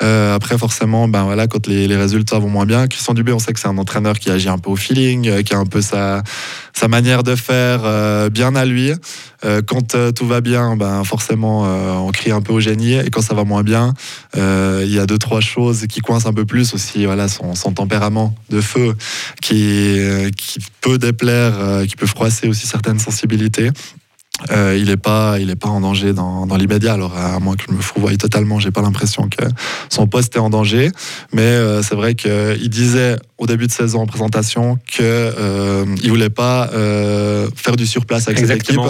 Euh, 0.03 0.35
après, 0.35 0.59
forcément, 0.59 1.09
ben 1.09 1.23
voilà, 1.25 1.47
quand 1.47 1.67
les, 1.67 1.97
résultats 1.97 2.39
vont 2.39 2.49
moins 2.49 2.67
bien, 2.67 2.87
Christian 2.89 3.15
Dubé, 3.15 3.33
on 3.33 3.39
sait 3.39 3.53
que 3.53 3.61
c'est 3.61 3.69
un 3.69 3.79
entraîneur 3.79 4.19
qui 4.19 4.31
agit 4.31 4.49
un 4.49 4.59
peu 4.59 4.71
au 4.71 4.77
feeling, 4.77 5.29
euh, 5.29 5.43
qui 5.43 5.55
a 5.55 5.59
un 5.59 5.67
peu 5.67 5.81
sa, 5.81 6.23
manière 6.89 7.23
de 7.23 7.37
faire 7.37 7.83
euh, 7.85 8.29
bien 8.29 8.57
à 8.57 8.65
lui. 8.65 8.93
quand 9.67 9.97
tout 10.15 10.27
va 10.27 10.41
bien, 10.41 10.77
ben 10.77 11.05
forcément, 11.05 11.63
on 12.07 12.11
crie 12.11 12.33
un 12.33 12.41
peu 12.43 12.53
au 12.53 12.61
génie. 12.61 12.95
Et 12.95 13.11
quand 13.11 13.23
ça 13.23 13.35
va 13.35 13.45
moins 13.45 13.63
bien, 13.63 13.95
il 14.35 14.93
y 14.93 14.99
a 14.99 15.07
deux, 15.07 15.19
trois 15.19 15.41
choses 15.41 15.87
qui 15.89 16.01
coincent 16.01 16.29
un 16.29 16.33
peu 16.33 16.45
plus 16.45 16.75
aussi. 16.75 17.07
Voilà, 17.07 17.29
son, 17.29 17.73
tempérament 17.73 18.35
de 18.51 18.61
feu 18.61 18.95
qui 19.41 19.99
peut 20.81 20.99
déplaire, 20.99 21.83
qui 21.89 21.97
peut 21.97 22.07
froisser 22.07 22.49
aussi 22.49 22.67
certaines 22.67 22.99
sensibilités. 22.99 23.71
Euh, 24.51 24.77
il 24.79 24.87
n'est 24.87 24.97
pas, 24.97 25.39
il 25.39 25.51
est 25.51 25.57
pas 25.57 25.69
en 25.69 25.81
danger 25.81 26.13
dans, 26.13 26.47
dans 26.47 26.57
l'immédiat. 26.57 26.95
Alors 26.95 27.17
à 27.17 27.39
moins 27.39 27.57
que 27.57 27.65
je 27.69 27.75
me 27.75 27.81
fourvoie 27.81 28.17
totalement, 28.17 28.59
j'ai 28.59 28.71
pas 28.71 28.83
l'impression 28.83 29.29
que 29.29 29.45
son 29.89 30.07
poste 30.07 30.37
est 30.37 30.41
en 30.41 30.51
danger. 30.51 30.91
Mais 31.33 31.43
euh, 31.43 31.83
c'est 31.83 31.95
vrai 31.95 32.15
qu'il 32.15 32.69
disait 32.69 33.17
au 33.39 33.47
début 33.47 33.67
de 33.67 33.73
saison 33.73 34.03
en 34.03 34.07
présentation 34.07 34.79
qu'il 34.87 35.05
euh, 35.05 35.85
il 36.03 36.11
voulait 36.11 36.31
pas 36.31 36.69
faire 37.57 37.77
du 37.77 37.87
surplace 37.87 38.29
avec 38.29 38.47
cette 38.47 38.69
équipe. 38.69 38.81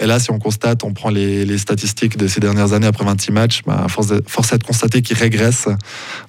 Et 0.00 0.06
là, 0.06 0.18
si 0.18 0.30
on 0.30 0.38
constate, 0.38 0.84
on 0.84 0.92
prend 0.92 1.10
les, 1.10 1.44
les, 1.44 1.58
statistiques 1.58 2.16
de 2.16 2.26
ces 2.26 2.40
dernières 2.40 2.72
années 2.72 2.86
après 2.86 3.04
26 3.04 3.32
matchs, 3.32 3.62
bah, 3.66 3.86
force, 3.88 4.12
force 4.26 4.52
est 4.52 4.58
de 4.58 4.64
constater 4.64 5.02
qu'il 5.02 5.16
régresse. 5.16 5.68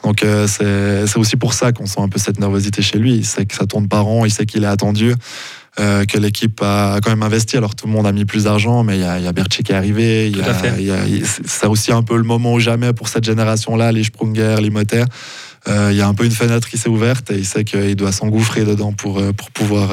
Donc 0.04 0.26
c'est 0.48 1.18
aussi 1.18 1.36
pour 1.36 1.54
ça 1.54 1.72
qu'on 1.72 1.86
sent 1.86 2.02
un 2.02 2.10
peu 2.10 2.20
cette 2.20 2.40
nervosité 2.40 2.82
chez 2.82 2.98
lui. 2.98 3.16
Il 3.16 3.26
sait 3.26 3.46
que 3.46 3.56
ça 3.56 3.66
tourne 3.66 3.88
pas 3.88 4.00
rond, 4.00 4.26
il 4.26 4.32
sait 4.32 4.46
qu'il 4.46 4.64
est 4.64 4.68
attendu. 4.68 5.14
Euh, 5.80 6.06
que 6.06 6.20
l'équipe 6.20 6.62
a 6.62 7.00
quand 7.02 7.10
même 7.10 7.24
investi. 7.24 7.58
Alors 7.58 7.74
tout 7.74 7.88
le 7.88 7.94
monde 7.94 8.06
a 8.06 8.12
mis 8.12 8.26
plus 8.26 8.44
d'argent, 8.44 8.84
mais 8.84 8.98
il 8.98 9.02
y 9.02 9.06
a, 9.06 9.18
y 9.20 9.34
qui 9.44 9.72
est 9.72 9.76
arrivé. 9.76 10.32
C'est 11.48 11.66
aussi 11.66 11.92
un 11.92 12.04
peu 12.04 12.16
le 12.16 12.24
moment 12.24 12.54
ou 12.54 12.60
jamais 12.60 12.94
pour 12.94 13.08
cette 13.08 13.24
génération-là, 13.24 13.92
les 13.92 14.04
Sprunger, 14.04 14.58
les 14.62 14.70
Motter. 14.70 15.04
Euh, 15.68 15.90
il 15.92 15.98
y 15.98 16.02
a 16.02 16.08
un 16.08 16.14
peu 16.14 16.26
une 16.26 16.32
fenêtre 16.32 16.68
qui 16.70 16.78
s'est 16.78 16.90
ouverte 16.90 17.32
et 17.32 17.38
il 17.38 17.46
sait 17.46 17.64
qu'il 17.64 17.96
doit 17.96 18.12
s'engouffrer 18.12 18.66
dedans 18.66 18.92
pour, 18.92 19.20
euh, 19.20 19.32
pour 19.32 19.52
pouvoir 19.52 19.92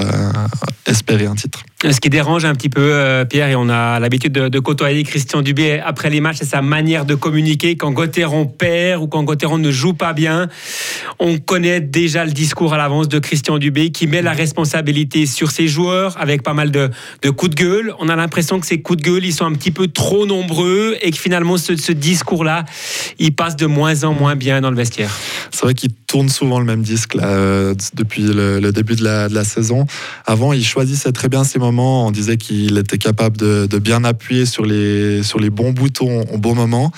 espérer 0.86 1.26
un 1.26 1.34
titre. 1.34 1.62
Ce 1.82 1.98
qui 1.98 2.10
dérange 2.10 2.44
un 2.44 2.54
petit 2.54 2.68
peu, 2.68 2.92
euh, 2.92 3.24
Pierre, 3.24 3.48
et 3.48 3.56
on 3.56 3.70
a 3.70 3.98
l'habitude 4.00 4.32
de, 4.32 4.58
côtoyer 4.58 5.02
Christian 5.02 5.40
Dubé 5.40 5.80
après 5.82 6.10
les 6.10 6.20
matchs, 6.20 6.36
c'est 6.40 6.44
sa 6.44 6.60
manière 6.60 7.06
de 7.06 7.14
communiquer. 7.14 7.76
Quand 7.76 7.90
Gauthieron 7.90 8.44
perd 8.44 9.02
ou 9.02 9.06
quand 9.06 9.22
Gauthieron 9.22 9.56
ne 9.56 9.70
joue 9.70 9.94
pas 9.94 10.12
bien, 10.12 10.48
on 11.18 11.38
connaît 11.38 11.80
déjà 11.80 12.26
le 12.26 12.32
discours 12.32 12.74
à 12.74 12.76
l'avance 12.76 13.08
de 13.08 13.18
Christian 13.18 13.56
Dubé 13.56 13.92
qui 13.92 14.06
met 14.06 14.20
la 14.20 14.32
responsabilité 14.32 15.24
sur 15.24 15.50
ses 15.50 15.68
joueurs 15.68 16.20
avec 16.20 16.42
pas 16.42 16.52
mal 16.52 16.70
de, 16.70 16.90
coups 17.30 17.54
de 17.54 17.56
gueule. 17.56 17.94
On 17.98 18.10
a 18.10 18.16
l'impression 18.16 18.60
que 18.60 18.66
ces 18.66 18.82
coups 18.82 19.02
de 19.02 19.10
gueule, 19.10 19.24
ils 19.24 19.32
sont 19.32 19.46
un 19.46 19.54
petit 19.54 19.70
peu 19.70 19.88
trop 19.88 20.26
nombreux 20.26 20.98
et 21.00 21.10
que 21.10 21.18
finalement, 21.18 21.56
ce, 21.56 21.92
discours-là, 21.92 22.66
il 23.18 23.34
passe 23.34 23.56
de 23.56 23.64
moins 23.64 24.04
en 24.04 24.12
moins 24.12 24.36
bien 24.36 24.60
dans 24.60 24.70
le 24.70 24.76
vestiaire. 24.76 25.16
C'est 25.61 25.67
vrai 25.67 25.75
qu'il 25.75 25.93
tourne 25.93 26.31
souvent 26.31 26.59
le 26.59 26.64
même 26.64 26.81
disque 26.81 27.17
euh, 27.17 27.75
depuis 27.93 28.23
le, 28.23 28.73
début 28.73 28.97
de 28.97 29.05
la, 29.05 29.45
saison. 29.45 29.85
Avant, 30.25 30.55
il 30.55 30.64
choisissait 30.64 31.12
très 31.12 31.29
bien 31.29 31.45
ses 31.45 31.59
moments 31.59 32.07
on 32.07 32.11
disait 32.11 32.38
qu'il 32.38 32.79
était 32.79 32.97
capable 32.97 33.37
de, 33.37 33.79
bien 33.79 34.02
appuyer 34.05 34.47
sur 34.47 34.64
les, 34.64 35.21
bons 35.50 35.73
boutons 35.73 36.23
au 36.33 36.38
bon 36.38 36.55
moment. 36.55 36.93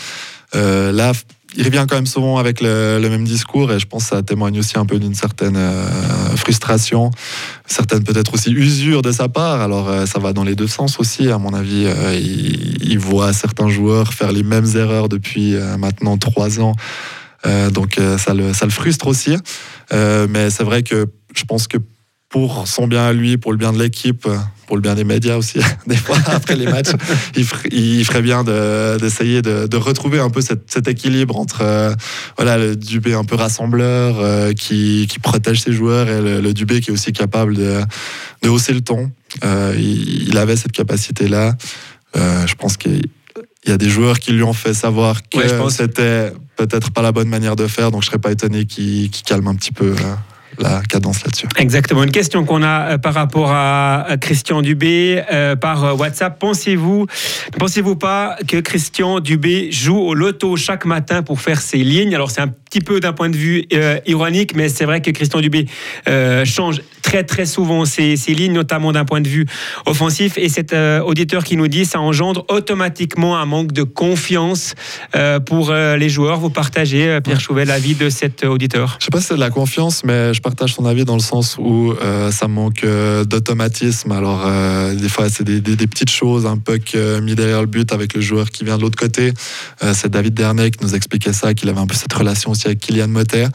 Euh, 0.54 0.92
là, 0.92 1.10
il 1.56 1.64
revient 1.64 1.86
quand 1.88 1.96
même 1.96 2.06
souvent 2.06 2.38
avec 2.38 2.60
le, 2.60 3.00
même 3.00 3.24
discours 3.24 3.72
et 3.72 3.80
je 3.80 3.86
pense 3.86 4.04
que 4.04 4.10
ça 4.10 4.22
témoigne 4.22 4.60
aussi 4.60 4.78
un 4.78 4.86
peu 4.86 5.00
d'une 5.00 5.16
certaine 5.16 5.56
euh, 5.56 6.36
frustration, 6.36 7.10
certaine 7.66 8.04
peut-être 8.04 8.32
aussi 8.32 8.52
usure 8.52 9.02
de 9.02 9.10
sa 9.10 9.28
part. 9.28 9.60
Alors 9.60 9.90
ça 10.06 10.20
va 10.20 10.32
dans 10.32 10.44
les 10.44 10.54
deux 10.54 10.68
sens 10.68 11.00
aussi, 11.00 11.28
à 11.30 11.38
mon 11.38 11.52
avis. 11.52 11.88
il, 12.80 12.98
voit 13.00 13.32
certains 13.32 13.68
joueurs 13.68 14.12
faire 14.12 14.30
les 14.30 14.44
mêmes 14.44 14.68
erreurs 14.76 15.08
depuis 15.08 15.56
maintenant 15.78 16.16
trois 16.16 16.60
ans. 16.60 16.76
Donc 17.44 17.98
ça 18.18 18.34
le, 18.34 18.52
ça, 18.52 18.64
le, 18.64 18.70
frustre 18.70 19.06
aussi. 19.06 19.36
mais 19.92 20.50
c'est 20.50 20.64
vrai 20.64 20.82
que 20.82 21.06
je 21.34 21.44
pense 21.44 21.66
que 21.66 21.78
pour 22.32 22.66
son 22.66 22.86
bien 22.86 23.04
à 23.04 23.12
lui, 23.12 23.36
pour 23.36 23.52
le 23.52 23.58
bien 23.58 23.72
de 23.72 23.78
l'équipe, 23.78 24.26
pour 24.66 24.76
le 24.76 24.82
bien 24.82 24.94
des 24.94 25.04
médias 25.04 25.36
aussi, 25.36 25.60
des 25.86 25.96
fois 25.96 26.16
après 26.28 26.56
les 26.56 26.64
matchs, 26.64 26.92
il, 27.36 28.04
ferait 28.04 28.22
bien 28.22 28.42
d'essayer 28.42 29.42
de, 29.42 29.76
retrouver 29.76 30.18
un 30.18 30.30
peu 30.30 30.40
cet, 30.40 30.88
équilibre 30.88 31.36
entre 31.36 31.60
euh, 31.60 31.92
voilà, 32.38 32.56
le 32.56 32.74
Dubé 32.74 33.12
un 33.12 33.24
peu 33.24 33.34
rassembleur 33.34 34.18
euh, 34.18 34.54
qui, 34.54 35.06
protège 35.22 35.60
ses 35.60 35.72
joueurs 35.72 36.08
et 36.08 36.40
le, 36.40 36.54
Dubé 36.54 36.80
qui 36.80 36.90
est 36.90 36.92
aussi 36.92 37.12
capable 37.12 37.54
de, 37.54 37.82
hausser 38.48 38.72
le 38.72 38.80
ton. 38.80 39.12
Euh, 39.44 39.76
il, 39.78 40.36
avait 40.38 40.56
cette 40.56 40.72
capacité-là. 40.72 41.54
je 42.14 42.54
pense 42.54 42.78
qu'il 42.78 43.02
y 43.66 43.72
a 43.72 43.76
des 43.76 43.90
joueurs 43.90 44.18
qui 44.18 44.32
lui 44.32 44.42
ont 44.42 44.54
fait 44.54 44.72
savoir 44.72 45.20
que 45.28 45.68
c'était 45.68 46.32
peut-être 46.66 46.90
pas 46.90 47.02
la 47.02 47.12
bonne 47.12 47.28
manière 47.28 47.56
de 47.56 47.66
faire, 47.66 47.90
donc 47.90 48.02
je 48.02 48.08
serais 48.08 48.18
pas 48.18 48.32
étonné 48.32 48.64
qu'il 48.64 49.10
calme 49.10 49.48
un 49.48 49.54
petit 49.54 49.72
peu 49.72 49.94
la 50.58 50.82
cadence 50.88 51.24
là-dessus. 51.24 51.48
Exactement. 51.56 52.02
Une 52.02 52.10
question 52.10 52.44
qu'on 52.44 52.62
a 52.62 52.92
euh, 52.92 52.98
par 52.98 53.14
rapport 53.14 53.50
à 53.52 54.06
Christian 54.20 54.62
Dubé 54.62 55.22
euh, 55.32 55.56
par 55.56 55.84
euh, 55.84 55.94
WhatsApp. 55.94 56.38
Pensez-vous, 56.38 57.06
pensez-vous 57.58 57.96
pas 57.96 58.36
que 58.46 58.58
Christian 58.58 59.20
Dubé 59.20 59.70
joue 59.72 59.98
au 59.98 60.14
loto 60.14 60.56
chaque 60.56 60.84
matin 60.84 61.22
pour 61.22 61.40
faire 61.40 61.60
ses 61.60 61.78
lignes? 61.78 62.14
Alors 62.14 62.30
c'est 62.30 62.42
un 62.42 62.52
petit 62.72 62.80
peu 62.80 63.00
d'un 63.00 63.12
point 63.12 63.28
de 63.28 63.36
vue 63.36 63.66
ironique, 64.06 64.54
mais 64.56 64.68
c'est 64.68 64.84
vrai 64.84 65.00
que 65.02 65.10
Christian 65.10 65.40
Dubé 65.40 65.66
change 66.44 66.80
très 67.02 67.24
très 67.24 67.44
souvent 67.44 67.84
ses, 67.84 68.16
lignes, 68.28 68.52
notamment 68.52 68.92
d'un 68.92 69.04
point 69.04 69.20
de 69.20 69.28
vue 69.28 69.46
offensif. 69.84 70.38
Et 70.38 70.48
cet 70.48 70.72
auditeur 70.72 71.44
qui 71.44 71.56
nous 71.56 71.68
dit 71.68 71.84
ça 71.84 72.00
engendre 72.00 72.46
automatiquement 72.48 73.36
un 73.36 73.44
manque 73.44 73.72
de 73.72 73.82
confiance 73.82 74.74
pour 75.44 75.72
les 75.72 76.08
joueurs. 76.08 76.38
Vous 76.38 76.50
partagez, 76.50 77.18
Pierre 77.22 77.40
Chouvet, 77.40 77.64
l'avis 77.64 77.94
de 77.94 78.08
cet 78.08 78.44
auditeur? 78.44 78.96
Je 78.98 79.06
sais 79.06 79.10
pas 79.10 79.20
si 79.20 79.26
c'est 79.26 79.34
de 79.34 79.40
la 79.40 79.50
confiance, 79.50 80.04
mais 80.04 80.32
je 80.32 80.40
partage 80.40 80.74
ton 80.74 80.86
avis 80.86 81.04
dans 81.04 81.14
le 81.14 81.20
sens 81.20 81.56
où 81.58 81.92
euh, 81.92 82.30
ça 82.30 82.48
manque 82.48 82.84
euh, 82.84 83.24
d'automatisme. 83.24 84.12
Alors, 84.12 84.42
euh, 84.46 84.94
des 84.94 85.08
fois, 85.08 85.28
c'est 85.28 85.44
des, 85.44 85.60
petites 85.86 86.10
choses, 86.10 86.46
un 86.46 86.56
puck 86.56 86.96
mis 87.22 87.34
derrière 87.34 87.60
le 87.60 87.66
but 87.66 87.92
avec 87.92 88.14
le 88.14 88.20
joueur 88.20 88.50
qui 88.50 88.64
vient 88.64 88.76
de 88.76 88.82
l'autre 88.82 88.98
côté. 88.98 89.32
c'est 89.92 90.08
David 90.08 90.34
Dernay 90.34 90.70
qui 90.70 90.84
nous 90.84 90.94
expliquait 90.94 91.32
ça, 91.32 91.54
qu'il 91.54 91.68
avait 91.68 91.80
un 91.80 91.86
peu 91.86 91.94
cette 91.94 92.12
relation 92.12 92.50
aussi 92.50 92.61
avec 92.66 92.80
Kylian 92.80 93.08
Motter. 93.08 93.46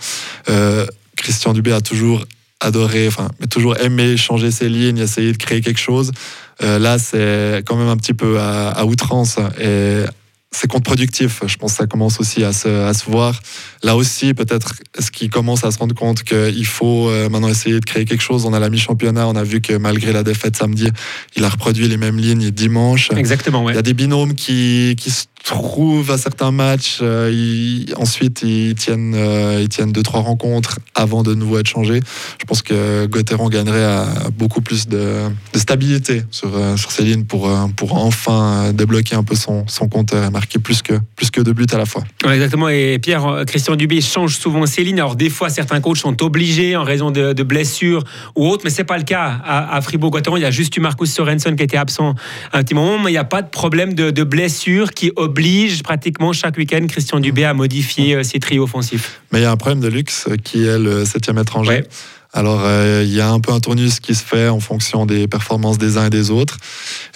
Christian 1.15 1.53
Dubé 1.53 1.71
a 1.73 1.81
toujours 1.81 2.25
adoré, 2.59 3.07
enfin, 3.07 3.29
mais 3.39 3.47
toujours 3.47 3.77
aimé 3.77 4.17
changer 4.17 4.51
ses 4.51 4.69
lignes, 4.69 4.97
essayer 4.97 5.31
de 5.31 5.37
créer 5.37 5.61
quelque 5.61 5.79
chose. 5.79 6.11
là, 6.61 6.97
c'est 6.97 7.63
quand 7.65 7.75
même 7.75 7.89
un 7.89 7.97
petit 7.97 8.13
peu 8.13 8.39
à, 8.39 8.69
à 8.69 8.85
outrance. 8.85 9.37
Et 9.59 10.03
c'est 10.51 10.67
contre-productif. 10.67 11.41
Je 11.45 11.57
pense 11.57 11.73
que 11.73 11.77
ça 11.77 11.87
commence 11.87 12.19
aussi 12.19 12.43
à 12.43 12.53
se, 12.53 12.67
à 12.67 12.93
se 12.93 13.09
voir. 13.09 13.39
Là 13.83 13.95
aussi, 13.95 14.33
peut-être, 14.33 14.75
est-ce 14.97 15.11
qu'il 15.11 15.29
commence 15.29 15.63
à 15.63 15.71
se 15.71 15.77
rendre 15.77 15.93
compte 15.93 16.23
qu'il 16.23 16.65
faut 16.65 17.09
euh, 17.09 17.29
maintenant 17.29 17.49
essayer 17.49 17.79
de 17.79 17.85
créer 17.85 18.05
quelque 18.05 18.23
chose? 18.23 18.45
On 18.45 18.53
a 18.53 18.59
la 18.59 18.69
mi-championnat, 18.69 19.27
on 19.27 19.35
a 19.35 19.43
vu 19.43 19.61
que 19.61 19.73
malgré 19.73 20.13
la 20.13 20.23
défaite 20.23 20.55
samedi, 20.55 20.89
il 21.35 21.43
a 21.43 21.49
reproduit 21.49 21.87
les 21.87 21.97
mêmes 21.97 22.17
lignes 22.17 22.49
dimanche. 22.49 23.09
Exactement, 23.15 23.63
ouais. 23.63 23.73
Il 23.73 23.75
y 23.75 23.79
a 23.79 23.83
des 23.83 23.93
binômes 23.93 24.35
qui, 24.35 24.95
qui 24.97 25.11
se 25.11 25.25
trouvent 25.47 26.11
à 26.11 26.17
certains 26.17 26.51
matchs. 26.51 26.99
Euh, 27.01 27.83
ensuite, 27.95 28.41
ils 28.43 28.75
tiennent, 28.75 29.13
euh, 29.15 29.59
ils 29.61 29.69
tiennent 29.69 29.91
deux, 29.91 30.03
trois 30.03 30.21
rencontres 30.21 30.79
avant 30.95 31.23
de 31.23 31.33
nouveau 31.33 31.59
être 31.59 31.67
changés. 31.67 32.01
Je 32.39 32.45
pense 32.45 32.61
que 32.61 33.05
Gauthieron 33.05 33.49
gagnerait 33.49 33.83
à 33.83 34.07
beaucoup 34.37 34.61
plus 34.61 34.87
de, 34.87 35.21
stabilité 35.55 36.23
sur, 36.31 36.51
sur 36.77 36.91
ces 36.91 37.03
lignes 37.03 37.25
pour, 37.25 37.49
pour 37.75 37.95
enfin 37.95 38.73
débloquer 38.73 39.15
un 39.15 39.23
peu 39.23 39.35
son, 39.35 39.65
son 39.67 39.87
compteur 39.87 40.23
et 40.23 40.29
marquer 40.29 40.59
plus 40.59 40.81
que, 40.81 40.93
plus 41.15 41.31
que 41.31 41.41
deux 41.41 41.53
buts 41.53 41.65
à 41.71 41.77
la 41.77 41.85
fois. 41.85 42.03
exactement. 42.29 42.69
Et 42.69 42.99
Pierre, 42.99 43.43
Christian 43.47 43.75
Dubé 43.75 44.01
change 44.01 44.37
souvent 44.37 44.65
ses 44.65 44.83
lignes. 44.83 44.99
Alors, 44.99 45.15
des 45.15 45.29
fois, 45.29 45.49
certains 45.49 45.81
coachs 45.81 45.97
sont 45.97 46.21
obligés 46.23 46.75
en 46.75 46.83
raison 46.83 47.11
de, 47.11 47.33
blessures 47.43 48.03
ou 48.35 48.47
autres, 48.47 48.63
mais 48.65 48.69
c'est 48.69 48.83
pas 48.83 48.97
le 48.97 49.03
cas. 49.03 49.39
À, 49.45 49.79
Fribourg-Gotteron, 49.81 50.37
il 50.37 50.41
y 50.41 50.45
a 50.45 50.51
juste 50.51 50.75
eu 50.75 50.81
Marcus 50.81 51.11
Sorensen 51.11 51.55
qui 51.55 51.63
était 51.63 51.77
absent 51.77 52.15
un 52.51 52.63
petit 52.63 52.73
moment, 52.73 52.99
mais 52.99 53.11
il 53.11 53.13
n'y 53.13 53.19
a 53.19 53.23
pas 53.23 53.41
de 53.41 53.49
problème 53.49 53.93
de, 53.93 54.11
de 54.11 54.23
blessure 54.23 54.91
qui 54.91 55.11
oblige 55.15 55.36
pratiquement 55.83 56.33
chaque 56.33 56.57
week-end 56.57 56.85
Christian 56.87 57.19
Dubé 57.19 57.45
à 57.45 57.53
modifier 57.53 58.15
euh, 58.15 58.23
ses 58.23 58.39
trios 58.39 58.63
offensifs. 58.63 59.21
Mais 59.31 59.39
il 59.39 59.43
y 59.43 59.45
a 59.45 59.51
un 59.51 59.57
problème 59.57 59.79
de 59.79 59.87
luxe 59.87 60.27
qui 60.43 60.65
est 60.65 60.79
le 60.79 61.05
septième 61.05 61.37
étranger. 61.37 61.83
Alors, 62.33 62.61
euh, 62.63 63.03
il 63.05 63.13
y 63.13 63.21
a 63.21 63.29
un 63.29 63.39
peu 63.39 63.51
un 63.51 63.59
tournus 63.59 63.99
qui 63.99 64.13
se 64.13 64.23
fait 64.23 64.49
en 64.49 64.59
fonction 64.59 65.05
des 65.05 65.27
performances 65.27 65.77
des 65.77 65.97
uns 65.97 66.07
et 66.07 66.09
des 66.09 66.29
autres. 66.31 66.57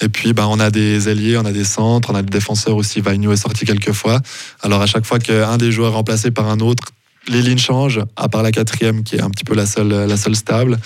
Et 0.01 0.09
puis, 0.09 0.33
ben, 0.33 0.47
on 0.49 0.59
a 0.59 0.69
des 0.69 1.09
ailiers, 1.09 1.37
on 1.37 1.45
a 1.45 1.51
des 1.51 1.63
centres, 1.63 2.11
on 2.11 2.15
a 2.15 2.21
des 2.21 2.29
défenseurs 2.29 2.75
aussi. 2.75 3.01
Vagnou 3.01 3.31
est 3.31 3.37
sorti 3.37 3.65
quelques 3.65 3.91
fois. 3.91 4.21
Alors, 4.61 4.81
à 4.81 4.85
chaque 4.85 5.05
fois 5.05 5.19
qu'un 5.19 5.57
des 5.57 5.71
joueurs 5.71 5.91
est 5.91 5.95
remplacé 5.95 6.31
par 6.31 6.47
un 6.47 6.59
autre, 6.59 6.83
les 7.27 7.41
lignes 7.41 7.59
changent, 7.59 8.01
à 8.15 8.29
part 8.29 8.41
la 8.41 8.51
quatrième 8.51 9.03
qui 9.03 9.15
est 9.15 9.21
un 9.21 9.29
petit 9.29 9.43
peu 9.43 9.53
la 9.53 9.65
seule, 9.65 9.89
la 9.89 10.17
seule 10.17 10.35
stable. 10.35 10.77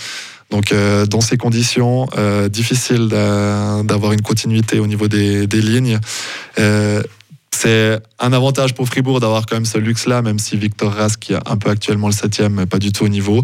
Donc, 0.52 0.72
euh, 0.72 1.06
dans 1.06 1.22
ces 1.22 1.38
conditions, 1.38 2.08
euh, 2.18 2.50
difficile 2.50 3.08
d'avoir 3.08 4.12
une 4.12 4.22
continuité 4.22 4.80
au 4.80 4.88
niveau 4.88 5.08
des, 5.08 5.48
des 5.48 5.62
lignes. 5.62 6.00
C'est 7.56 8.00
un 8.20 8.34
avantage 8.34 8.74
pour 8.74 8.86
Fribourg 8.88 9.20
d'avoir 9.20 9.46
quand 9.46 9.56
même 9.56 9.66
ce 9.66 9.78
luxe-là, 9.78 10.22
même 10.22 10.40
si 10.40 10.58
Victor 10.58 10.94
Ras, 10.94 11.16
qui 11.20 11.34
est 11.34 11.40
un 11.46 11.58
peu 11.58 11.70
actuellement 11.70 12.08
le 12.08 12.14
septième, 12.14 12.66
pas 12.66 12.80
du 12.80 12.92
tout 12.92 13.06
au 13.06 13.10
niveau. 13.10 13.44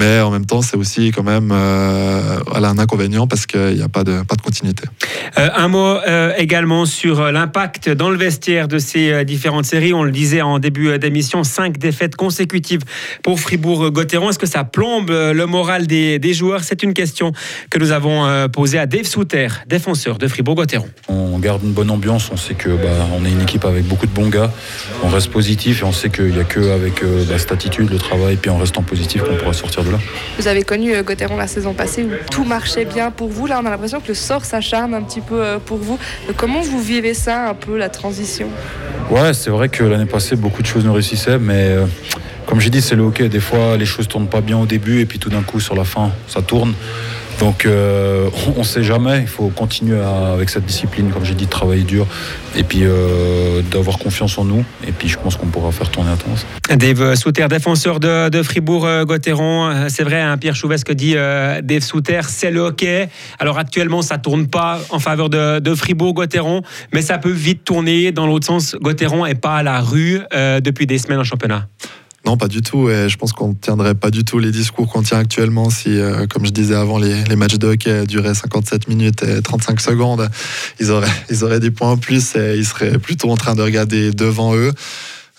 Mais 0.00 0.18
en 0.20 0.30
même 0.30 0.46
temps, 0.46 0.62
c'est 0.62 0.78
aussi 0.78 1.10
quand 1.10 1.22
même 1.22 1.50
euh, 1.52 2.38
un 2.54 2.78
inconvénient 2.78 3.26
parce 3.26 3.44
qu'il 3.44 3.74
n'y 3.74 3.82
a 3.82 3.88
pas 3.90 4.02
de, 4.02 4.22
pas 4.22 4.34
de 4.34 4.40
continuité. 4.40 4.84
Euh, 5.36 5.50
un 5.54 5.68
mot 5.68 5.98
euh, 6.08 6.32
également 6.38 6.86
sur 6.86 7.30
l'impact 7.30 7.90
dans 7.90 8.08
le 8.08 8.16
vestiaire 8.16 8.66
de 8.66 8.78
ces 8.78 9.26
différentes 9.26 9.66
séries. 9.66 9.92
On 9.92 10.02
le 10.02 10.10
disait 10.10 10.40
en 10.40 10.58
début 10.58 10.98
d'émission, 10.98 11.44
cinq 11.44 11.76
défaites 11.76 12.16
consécutives 12.16 12.80
pour 13.22 13.38
Fribourg-Gotteron. 13.40 14.30
Est-ce 14.30 14.38
que 14.38 14.46
ça 14.46 14.64
plombe 14.64 15.10
le 15.10 15.44
moral 15.44 15.86
des, 15.86 16.18
des 16.18 16.32
joueurs? 16.32 16.64
C'est 16.64 16.82
une 16.82 16.94
question 16.94 17.32
que 17.68 17.78
nous 17.78 17.92
avons 17.92 18.48
posée 18.48 18.78
à 18.78 18.86
Dave 18.86 19.04
Souter, 19.04 19.48
défenseur 19.66 20.16
de 20.16 20.28
Fribourg-Gotteron. 20.28 20.88
On 21.08 21.38
garde 21.38 21.62
une 21.62 21.72
bonne 21.72 21.90
ambiance. 21.90 22.30
On 22.32 22.38
sait 22.38 22.54
que 22.54 22.70
bah, 22.70 23.06
on 23.14 23.26
est 23.26 23.30
une 23.30 23.42
équipe 23.42 23.66
avec 23.66 23.84
beaucoup 23.86 24.06
de 24.06 24.12
bons 24.12 24.30
gars. 24.30 24.50
On 25.02 25.08
reste 25.08 25.30
positif 25.30 25.82
et 25.82 25.84
on 25.84 25.92
sait 25.92 26.08
qu'il 26.08 26.32
n'y 26.32 26.40
a 26.40 26.44
qu'avec 26.44 27.04
bah, 27.28 27.38
cette 27.38 27.52
attitude, 27.52 27.90
le 27.90 27.98
travail, 27.98 28.36
puis 28.36 28.50
en 28.50 28.56
restant 28.56 28.82
positif 28.82 29.22
qu'on 29.22 29.36
pourra 29.36 29.52
sortir 29.52 29.84
de 29.84 29.89
vous 30.38 30.48
avez 30.48 30.62
connu 30.62 30.94
euh, 30.94 31.02
Gauthieron 31.02 31.36
la 31.36 31.46
saison 31.46 31.74
passée 31.74 32.04
où 32.04 32.10
tout 32.30 32.44
marchait 32.44 32.84
bien 32.84 33.10
pour 33.10 33.28
vous. 33.28 33.46
Là, 33.46 33.60
on 33.62 33.66
a 33.66 33.70
l'impression 33.70 34.00
que 34.00 34.08
le 34.08 34.14
sort 34.14 34.44
s'acharne 34.44 34.94
un 34.94 35.02
petit 35.02 35.20
peu 35.20 35.42
euh, 35.42 35.58
pour 35.58 35.78
vous. 35.78 35.98
Euh, 36.28 36.32
comment 36.36 36.60
vous 36.60 36.80
vivez 36.80 37.14
ça, 37.14 37.48
un 37.48 37.54
peu, 37.54 37.76
la 37.76 37.88
transition? 37.88 38.48
Ouais, 39.10 39.34
c'est 39.34 39.50
vrai 39.50 39.68
que 39.68 39.84
l'année 39.84 40.06
passée, 40.06 40.36
beaucoup 40.36 40.62
de 40.62 40.66
choses 40.66 40.84
nous 40.84 40.92
réussissaient, 40.92 41.38
mais 41.38 41.76
comme 42.50 42.58
j'ai 42.60 42.68
dit, 42.68 42.82
c'est 42.82 42.96
le 42.96 43.04
hockey. 43.04 43.28
Des 43.28 43.38
fois, 43.38 43.76
les 43.76 43.86
choses 43.86 44.08
tournent 44.08 44.26
pas 44.26 44.40
bien 44.40 44.58
au 44.58 44.66
début 44.66 45.00
et 45.00 45.06
puis 45.06 45.20
tout 45.20 45.30
d'un 45.30 45.42
coup, 45.42 45.60
sur 45.60 45.76
la 45.76 45.84
fin, 45.84 46.10
ça 46.26 46.42
tourne. 46.42 46.74
Donc 47.38 47.64
euh, 47.64 48.28
on 48.54 48.58
ne 48.58 48.64
sait 48.64 48.82
jamais, 48.82 49.20
il 49.20 49.26
faut 49.26 49.48
continuer 49.48 49.98
avec 49.98 50.50
cette 50.50 50.66
discipline, 50.66 51.10
comme 51.10 51.24
j'ai 51.24 51.34
dit, 51.34 51.46
de 51.46 51.50
travailler 51.50 51.84
dur 51.84 52.06
et 52.54 52.64
puis 52.64 52.80
euh, 52.82 53.62
d'avoir 53.70 53.98
confiance 53.98 54.36
en 54.36 54.44
nous. 54.44 54.62
Et 54.86 54.92
puis 54.92 55.08
je 55.08 55.16
pense 55.16 55.36
qu'on 55.36 55.46
pourra 55.46 55.70
faire 55.72 55.90
tourner 55.90 56.10
la 56.10 56.16
tendance. 56.16 56.44
Dave 56.68 57.14
Souter, 57.14 57.46
défenseur 57.48 57.98
de, 57.98 58.42
Fribourg-Gotteron. 58.42 59.70
Euh, 59.70 59.86
c'est 59.88 60.02
vrai, 60.02 60.20
hein, 60.20 60.36
Pierre 60.36 60.56
Chouvet, 60.56 60.76
ce 60.76 60.84
que 60.84 60.92
dit 60.92 61.14
Dave 61.14 61.80
Souter, 61.80 62.20
c'est 62.28 62.50
le 62.50 62.60
hockey. 62.60 63.08
Alors 63.38 63.58
actuellement, 63.58 64.02
ça 64.02 64.16
ne 64.16 64.22
tourne 64.22 64.48
pas 64.48 64.80
en 64.90 64.98
faveur 64.98 65.30
de, 65.30 65.74
Fribourg-Gotteron, 65.74 66.62
mais 66.92 67.00
ça 67.00 67.16
peut 67.16 67.30
vite 67.30 67.64
tourner 67.64 68.10
dans 68.10 68.26
l'autre 68.26 68.46
sens. 68.46 68.76
Gotteron 68.82 69.24
n'est 69.24 69.36
pas 69.36 69.54
à 69.54 69.62
la 69.62 69.80
rue 69.80 70.20
depuis 70.60 70.86
des 70.86 70.98
semaines 70.98 71.20
en 71.20 71.24
championnat. 71.24 71.68
Non, 72.26 72.36
pas 72.36 72.48
du 72.48 72.60
tout. 72.60 72.90
Et 72.90 73.08
je 73.08 73.16
pense 73.16 73.32
qu'on 73.32 73.48
ne 73.48 73.54
tiendrait 73.54 73.94
pas 73.94 74.10
du 74.10 74.24
tout 74.24 74.38
les 74.38 74.50
discours 74.50 74.88
qu'on 74.88 75.02
tient 75.02 75.18
actuellement 75.18 75.70
si, 75.70 75.98
euh, 75.98 76.26
comme 76.26 76.44
je 76.44 76.50
disais 76.50 76.74
avant, 76.74 76.98
les, 76.98 77.24
les, 77.24 77.36
matchs 77.36 77.56
de 77.56 77.66
hockey 77.66 78.06
duraient 78.06 78.34
57 78.34 78.88
minutes 78.88 79.22
et 79.22 79.40
35 79.40 79.80
secondes. 79.80 80.28
Ils 80.80 80.90
auraient, 80.90 81.08
ils 81.30 81.44
auraient 81.44 81.60
des 81.60 81.70
points 81.70 81.92
en 81.92 81.96
plus 81.96 82.36
et 82.36 82.56
ils 82.56 82.66
seraient 82.66 82.98
plutôt 82.98 83.30
en 83.30 83.36
train 83.36 83.54
de 83.54 83.62
regarder 83.62 84.12
devant 84.12 84.54
eux. 84.54 84.72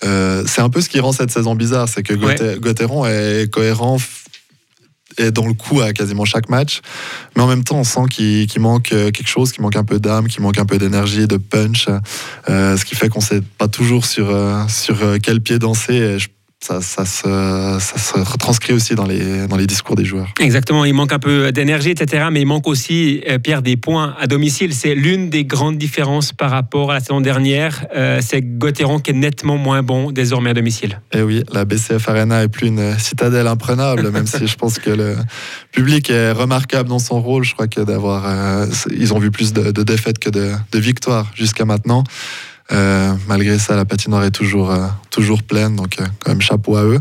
Euh, 0.04 0.44
c'est 0.48 0.62
un 0.62 0.70
peu 0.70 0.82
ce 0.82 0.90
qui 0.90 1.00
rend 1.00 1.12
cette 1.12 1.30
saison 1.30 1.54
bizarre, 1.54 1.88
c'est 1.88 2.02
que 2.02 2.16
Gauthieron 2.56 3.06
est 3.06 3.52
cohérent 3.52 3.98
est 5.18 5.32
dans 5.32 5.46
le 5.46 5.54
coup 5.54 5.82
à 5.82 5.92
quasiment 5.92 6.24
chaque 6.24 6.50
match. 6.50 6.80
Mais 7.36 7.44
en 7.44 7.48
même 7.48 7.66
temps, 7.66 7.76
on 7.76 7.84
sent 7.84 8.06
qu'il 8.10 8.48
manque 8.62 8.84
quelque 8.84 9.28
chose, 9.28 9.52
qu'il 9.52 9.62
manque 9.62 9.76
un 9.76 9.84
peu 9.84 10.00
d'âme, 10.00 10.28
qu'il 10.30 10.42
manque 10.42 10.58
un 10.58 10.66
peu 10.66 10.78
d'énergie, 10.78 11.28
de 11.28 11.36
punch. 11.36 11.88
Euh, 12.50 12.78
ce 12.78 12.86
qui 12.86 12.96
fait 12.96 13.10
qu'on 13.10 13.20
ne 13.20 13.26
sait 13.26 13.42
pas 13.58 13.68
toujours 13.68 14.06
sur, 14.06 14.34
sur 14.70 14.98
quel 15.22 15.42
pied 15.42 15.60
danser. 15.60 15.96
Et 15.96 16.18
je 16.18 16.30
ça, 16.64 16.80
ça, 16.80 17.06
se, 17.06 17.78
ça, 17.80 17.98
se, 17.98 18.20
retranscrit 18.20 18.74
aussi 18.74 18.94
dans 18.94 19.06
les, 19.06 19.48
dans 19.48 19.58
les 19.58 19.66
discours 19.66 19.96
des 19.96 20.06
joueurs. 20.06 20.28
Exactement, 20.40 20.86
il 20.86 20.94
manque 20.94 21.12
un 21.12 21.20
peu 21.20 21.52
d'énergie, 21.52 21.90
etc. 21.90 22.28
Mais 22.32 22.42
il 22.42 22.46
manque 22.46 22.68
aussi, 22.68 23.24
euh, 23.28 23.40
Pierre, 23.40 23.64
des 23.64 23.78
points 23.78 24.16
à 24.20 24.28
domicile. 24.28 24.74
C'est 24.76 24.94
l'une 24.94 25.32
des 25.32 25.44
grandes 25.44 25.78
différences 25.78 26.34
par 26.34 26.52
rapport 26.52 26.92
à 26.92 26.96
la 26.96 27.00
saison 27.00 27.20
dernière. 27.20 27.88
Euh, 27.96 28.20
c'est 28.22 28.42
Gauthieron 28.44 29.00
qui 29.00 29.10
est 29.10 29.16
nettement 29.16 29.58
moins 29.58 29.82
bon 29.82 30.12
désormais 30.12 30.52
à 30.52 30.54
domicile. 30.54 31.02
Et 31.12 31.20
eh 31.20 31.22
oui, 31.24 31.44
la 31.52 31.66
BCF 31.66 32.08
Arena 32.08 32.44
est 32.44 32.48
plus 32.48 32.68
une 32.68 32.98
citadelle 33.00 33.48
imprenable, 33.48 34.12
même 34.12 34.28
si 34.28 34.46
je 34.46 34.56
pense 34.56 34.78
que 34.78 34.92
le 34.92 35.16
public 35.72 36.12
est 36.12 36.32
remarquable 36.32 36.90
dans 36.90 37.00
son 37.00 37.20
rôle. 37.22 37.44
Je 37.44 37.54
crois 37.54 37.68
que 37.68 37.82
d'avoir. 37.82 38.24
Euh, 38.28 38.68
ils 38.92 39.16
ont 39.16 39.20
vu 39.20 39.32
plus 39.32 39.52
de, 39.52 39.72
de 39.72 39.84
défaites 39.84 40.20
que 40.20 40.30
de, 40.30 40.52
de 40.72 40.80
victoires 40.80 41.32
jusqu'à 41.34 41.66
maintenant. 41.66 42.04
Euh, 42.72 43.14
malgré 43.28 43.60
ça, 43.60 43.76
la 43.76 43.86
patinoire 43.86 44.24
est 44.24 44.32
toujours, 44.32 44.72
euh, 44.72 44.88
toujours 45.10 45.44
pleine, 45.44 45.76
donc 45.76 46.00
euh, 46.00 46.06
quand 46.20 46.32
même 46.32 46.42
chapeau 46.42 46.78
à 46.78 46.84
eux. 46.84 47.00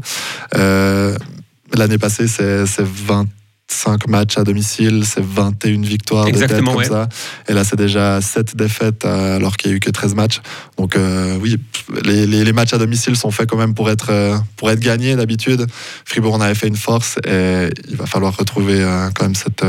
L'année 1.73 1.99
passée, 1.99 2.27
c'est 2.27 2.65
25 2.83 4.09
matchs 4.09 4.39
à 4.39 4.43
domicile, 4.43 5.05
c'est 5.07 5.23
21 5.23 5.83
victoires 5.83 6.27
Exactement, 6.27 6.75
comme 6.75 6.85
ça. 6.85 7.09
Et 7.49 7.53
là, 7.53 7.63
c'est 7.63 7.77
déjà 7.77 8.21
7 8.21 8.57
défaites 8.57 9.05
alors 9.05 9.57
qu'il 9.57 9.71
n'y 9.71 9.75
a 9.75 9.77
eu 9.77 9.81
que 9.81 9.91
13 9.91 10.17
matchs. 10.17 10.41
Donc 10.77 10.99
oui, 11.41 11.59
les, 12.05 12.27
les, 12.27 12.53
matchs 12.53 12.73
à 12.73 12.79
domicile 12.79 13.15
sont 13.15 13.31
faits 13.31 13.49
quand 13.49 13.57
même 13.57 13.75
pour 13.75 13.89
être, 13.89 14.43
pour 14.57 14.69
être 14.73 14.81
gagnés 14.81 15.15
d'habitude. 15.15 15.65
Fribourg 16.05 16.35
en 16.35 16.41
avait 16.41 16.57
fait 16.57 16.67
une 16.67 16.75
force 16.75 17.19
et 17.25 17.69
il 17.89 17.95
va 17.95 18.07
falloir 18.07 18.37
retrouver 18.37 18.85
quand 19.15 19.27
même 19.27 19.37
cette, 19.37 19.65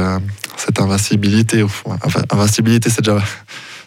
cette 0.57 0.79
invincibilité. 0.79 1.61
Enfin, 1.61 2.23
invincibilité, 2.31 2.89
c'est 2.89 3.01
déjà 3.01 3.23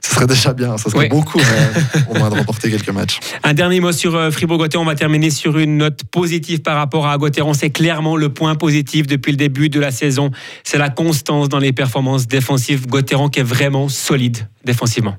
ce 0.04 0.14
serait 0.14 0.26
déjà 0.26 0.52
bien. 0.52 0.76
Ce 0.76 0.90
serait 0.90 1.08
beaucoup, 1.08 1.38
mais 1.38 2.02
au 2.10 2.18
moins 2.18 2.28
de 2.28 2.34
remporter 2.34 2.70
quelques 2.70 2.90
matchs. 2.90 3.20
Un 3.42 3.54
dernier 3.54 3.80
mot 3.80 3.90
sur 3.90 4.14
euh, 4.14 4.30
Fribourg-Gotteron. 4.30 4.82
On 4.82 4.86
va 4.86 4.94
terminer 4.94 5.30
sur 5.30 5.56
une 5.56 5.78
note 5.78 6.04
positive 6.04 6.60
par 6.60 6.76
rapport 6.76 7.06
à 7.06 7.16
Gotteron. 7.16 7.54
C'est 7.54 7.70
clairement 7.70 8.14
le 8.14 8.28
point 8.28 8.54
positif 8.54 9.06
depuis 9.06 9.32
le 9.32 9.38
début 9.38 9.70
de 9.70 9.80
la 9.80 9.90
saison. 9.90 10.30
C'est 10.62 10.76
la 10.76 10.90
constance 10.90 11.48
dans 11.48 11.58
les 11.58 11.72
performances 11.72 12.28
défensives. 12.28 12.86
Gotteron 12.86 13.30
qui 13.30 13.40
est 13.40 13.44
vraiment 13.44 13.88
solide 13.88 14.46
défensivement. 14.64 15.16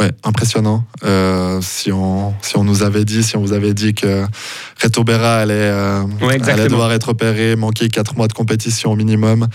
Ouais, 0.00 0.10
impressionnant. 0.24 0.84
Euh, 1.04 1.60
si, 1.60 1.92
on, 1.92 2.32
si 2.40 2.56
on 2.56 2.64
nous 2.64 2.82
avait 2.82 3.04
dit, 3.04 3.22
si 3.22 3.36
on 3.36 3.42
vous 3.42 3.52
avait 3.52 3.74
dit 3.74 3.92
que 3.92 4.24
Reto 4.82 5.04
Berra 5.04 5.40
allait, 5.40 5.54
euh, 5.54 6.04
allait 6.46 6.68
devoir 6.68 6.92
être 6.92 7.10
opéré, 7.10 7.56
manquer 7.56 7.88
4 7.90 8.16
mois 8.16 8.26
de 8.26 8.32
compétition 8.32 8.90
au 8.92 8.96
minimum, 8.96 9.48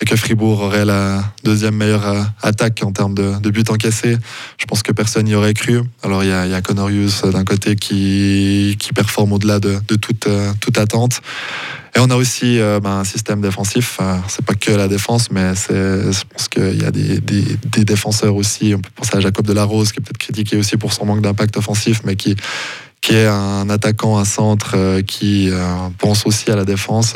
et 0.00 0.04
que 0.04 0.16
Fribourg 0.16 0.60
aurait 0.60 0.84
la 0.84 1.22
deuxième 1.44 1.74
meilleure 1.74 2.06
euh, 2.06 2.22
attaque 2.42 2.80
en 2.84 2.92
termes 2.92 3.14
de, 3.14 3.50
buts 3.50 3.64
encaissés, 3.68 4.16
je 4.58 4.64
pense 4.64 4.82
que 4.82 4.92
personne 4.92 5.26
n'y 5.26 5.34
aurait 5.34 5.54
cru. 5.54 5.82
Alors 6.02 6.24
il 6.24 6.30
y 6.30 6.32
a, 6.32 6.46
y 6.46 6.62
Conorius 6.62 7.22
d'un 7.24 7.44
côté 7.44 7.76
qui, 7.76 8.76
qui 8.78 8.92
performe 8.92 9.32
au-delà 9.32 9.60
de, 9.60 9.78
toute, 9.96 10.28
toute 10.60 10.78
attente. 10.78 11.20
Et 11.96 11.98
on 11.98 12.08
a 12.08 12.14
aussi 12.14 12.60
euh, 12.60 12.78
ben, 12.80 12.98
un 12.98 13.04
système 13.04 13.40
défensif. 13.40 13.98
c'est 14.28 14.44
pas 14.44 14.54
que 14.54 14.70
la 14.70 14.88
défense, 14.88 15.30
mais 15.30 15.54
je 15.54 16.22
pense 16.32 16.48
qu'il 16.48 16.80
y 16.80 16.84
a 16.84 16.90
des, 16.90 17.20
des, 17.20 17.84
défenseurs 17.84 18.36
aussi. 18.36 18.74
On 18.74 18.80
peut 18.80 18.90
penser 18.94 19.16
à 19.16 19.20
Jacob 19.20 19.44
Delarose, 19.44 19.90
qui 19.92 19.98
est 19.98 20.02
peut-être 20.02 20.18
critiqué 20.18 20.56
aussi 20.56 20.76
pour 20.76 20.92
son 20.92 21.04
manque 21.04 21.20
d'impact 21.20 21.56
offensif, 21.56 22.02
mais 22.04 22.14
qui, 22.14 22.36
qui 23.00 23.14
est 23.14 23.26
un 23.26 23.68
attaquant, 23.70 24.18
un 24.18 24.24
centre 24.24 24.74
euh, 24.76 25.02
qui 25.02 25.48
euh, 25.50 25.88
pense 25.98 26.26
aussi 26.26 26.50
à 26.50 26.56
la 26.56 26.64
défense 26.64 27.14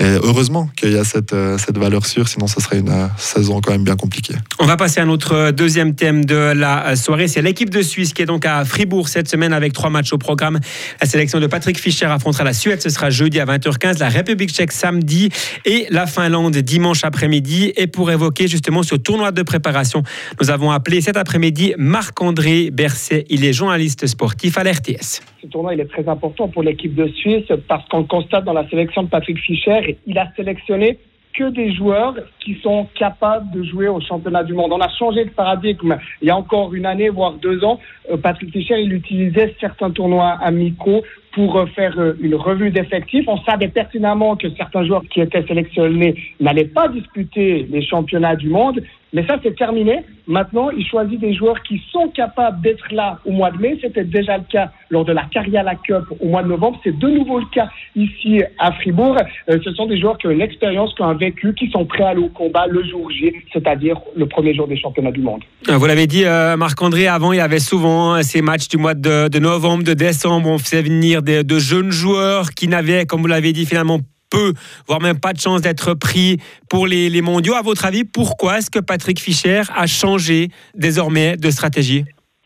et 0.00 0.16
heureusement 0.22 0.70
qu'il 0.76 0.92
y 0.92 0.98
a 0.98 1.04
cette, 1.04 1.34
euh, 1.34 1.58
cette 1.58 1.76
valeur 1.76 2.06
sûre, 2.06 2.26
sinon 2.26 2.46
ce 2.46 2.58
serait 2.58 2.78
une 2.78 3.10
saison 3.18 3.60
quand 3.60 3.72
même 3.72 3.84
bien 3.84 3.96
compliquée. 3.96 4.34
On 4.58 4.64
va 4.64 4.78
passer 4.78 5.00
à 5.00 5.04
notre 5.04 5.50
deuxième 5.50 5.94
thème 5.94 6.24
de 6.24 6.34
la 6.34 6.96
soirée. 6.96 7.28
C'est 7.28 7.42
l'équipe 7.42 7.68
de 7.68 7.82
Suisse 7.82 8.14
qui 8.14 8.22
est 8.22 8.26
donc 8.26 8.46
à 8.46 8.64
Fribourg 8.64 9.10
cette 9.10 9.28
semaine 9.28 9.52
avec 9.52 9.74
trois 9.74 9.90
matchs 9.90 10.14
au 10.14 10.18
programme. 10.18 10.58
La 11.02 11.06
sélection 11.06 11.38
de 11.38 11.46
Patrick 11.46 11.78
Fischer 11.78 12.06
affrontera 12.06 12.44
la 12.44 12.54
Suède, 12.54 12.80
ce 12.80 12.88
sera 12.88 13.10
jeudi 13.10 13.40
à 13.40 13.44
20h15, 13.44 13.98
la 13.98 14.08
République 14.08 14.50
tchèque 14.50 14.72
samedi 14.72 15.28
et 15.66 15.86
la 15.90 16.06
Finlande 16.06 16.56
dimanche 16.56 17.04
après-midi. 17.04 17.74
Et 17.76 17.86
pour 17.86 18.10
évoquer 18.10 18.48
justement 18.48 18.82
ce 18.82 18.94
tournoi 18.94 19.32
de 19.32 19.42
préparation, 19.42 20.02
nous 20.40 20.48
avons 20.48 20.70
appelé 20.70 21.02
cet 21.02 21.18
après-midi 21.18 21.74
Marc-André 21.76 22.70
Berset. 22.72 23.26
Il 23.28 23.44
est 23.44 23.52
journaliste 23.52 24.06
sportif 24.06 24.56
à 24.56 24.64
l'RTS. 24.64 25.09
Ce 25.42 25.46
tournoi 25.46 25.74
il 25.74 25.80
est 25.80 25.90
très 25.90 26.08
important 26.08 26.48
pour 26.48 26.62
l'équipe 26.62 26.94
de 26.94 27.08
Suisse 27.08 27.50
parce 27.68 27.86
qu'on 27.88 28.04
constate 28.04 28.44
dans 28.44 28.52
la 28.52 28.68
sélection 28.68 29.02
de 29.02 29.08
Patrick 29.08 29.38
Fischer 29.38 29.98
il 30.06 30.18
a 30.18 30.30
sélectionné 30.36 30.98
que 31.34 31.50
des 31.50 31.72
joueurs 31.72 32.14
qui 32.40 32.56
sont 32.62 32.88
capables 32.94 33.50
de 33.52 33.62
jouer 33.62 33.88
au 33.88 34.00
championnat 34.00 34.42
du 34.44 34.52
monde. 34.52 34.72
On 34.72 34.80
a 34.80 34.88
changé 34.98 35.24
de 35.24 35.30
paradigme 35.30 35.96
il 36.20 36.28
y 36.28 36.30
a 36.30 36.36
encore 36.36 36.74
une 36.74 36.86
année, 36.86 37.08
voire 37.08 37.34
deux 37.34 37.62
ans. 37.64 37.78
Euh, 38.10 38.16
Patrick 38.16 38.50
Fischer, 38.52 38.80
il 38.80 38.92
utilisait 38.92 39.54
certains 39.60 39.90
tournois 39.90 40.38
amicaux 40.42 41.02
pour 41.32 41.56
euh, 41.56 41.66
faire 41.66 41.98
euh, 41.98 42.14
une 42.20 42.34
revue 42.34 42.70
d'effectifs. 42.70 43.26
On 43.28 43.38
savait 43.42 43.68
pertinemment 43.68 44.36
que 44.36 44.50
certains 44.56 44.84
joueurs 44.84 45.04
qui 45.10 45.20
étaient 45.20 45.46
sélectionnés 45.46 46.14
n'allaient 46.40 46.64
pas 46.64 46.88
disputer 46.88 47.66
les 47.70 47.86
championnats 47.86 48.36
du 48.36 48.48
monde. 48.48 48.82
Mais 49.12 49.26
ça, 49.26 49.38
c'est 49.42 49.56
terminé. 49.56 50.04
Maintenant, 50.28 50.70
il 50.70 50.86
choisit 50.86 51.18
des 51.18 51.34
joueurs 51.34 51.60
qui 51.62 51.82
sont 51.90 52.08
capables 52.08 52.60
d'être 52.60 52.92
là 52.92 53.18
au 53.24 53.32
mois 53.32 53.50
de 53.50 53.58
mai. 53.58 53.76
C'était 53.80 54.04
déjà 54.04 54.38
le 54.38 54.44
cas 54.50 54.70
lors 54.90 55.04
de 55.04 55.12
la 55.12 55.24
Cariala 55.24 55.74
Cup 55.74 56.04
au 56.20 56.28
mois 56.28 56.42
de 56.42 56.48
novembre. 56.48 56.78
C'est 56.84 56.96
de 56.96 57.08
nouveau 57.08 57.40
le 57.40 57.46
cas 57.52 57.68
ici 57.96 58.40
à 58.58 58.70
Fribourg. 58.72 59.16
Euh, 59.48 59.58
ce 59.64 59.72
sont 59.72 59.86
des 59.86 59.98
joueurs 59.98 60.16
qui 60.18 60.28
ont 60.28 60.30
une 60.30 60.40
expérience, 60.40 60.94
qui 60.94 61.02
ont 61.02 61.06
un 61.06 61.14
vécu, 61.14 61.52
qui 61.54 61.68
sont 61.70 61.84
prêts 61.84 62.04
à 62.04 62.10
aller 62.10 62.22
au 62.22 62.28
combat 62.28 62.66
le 62.68 62.84
jour 62.84 63.10
J, 63.10 63.32
c'est-à-dire 63.52 63.96
le 64.16 64.26
premier 64.26 64.54
jour 64.54 64.68
des 64.68 64.76
championnats 64.76 65.10
du 65.10 65.20
monde. 65.20 65.42
Euh, 65.68 65.76
vous 65.76 65.86
l'avez 65.86 66.06
dit, 66.06 66.24
euh, 66.24 66.56
Marc-André, 66.56 67.08
avant, 67.08 67.32
il 67.32 67.38
y 67.38 67.40
avait 67.40 67.58
souvent 67.58 68.22
ces 68.22 68.42
matchs 68.42 68.68
du 68.68 68.76
mois 68.76 68.94
de, 68.94 69.38
novembre, 69.40 69.82
de 69.82 69.94
décembre. 69.94 70.48
On 70.48 70.58
faisait 70.58 70.82
venir 70.82 71.22
de 71.22 71.58
jeunes 71.58 71.90
joueurs 71.90 72.50
qui 72.50 72.68
n'avaient, 72.68 73.06
comme 73.06 73.22
vous 73.22 73.26
l'avez 73.26 73.52
dit, 73.52 73.66
finalement 73.66 73.98
peu, 74.30 74.54
voire 74.86 75.00
même 75.00 75.18
pas 75.18 75.32
de 75.32 75.40
chance 75.40 75.60
d'être 75.60 75.94
pris 75.94 76.38
pour 76.68 76.86
les, 76.86 77.10
les 77.10 77.22
mondiaux. 77.22 77.54
À 77.54 77.62
votre 77.62 77.84
avis, 77.84 78.04
pourquoi 78.04 78.58
est-ce 78.58 78.70
que 78.70 78.78
Patrick 78.78 79.18
Fischer 79.18 79.62
a 79.74 79.86
changé 79.86 80.48
désormais 80.74 81.36
de 81.36 81.50
stratégie? 81.50 82.04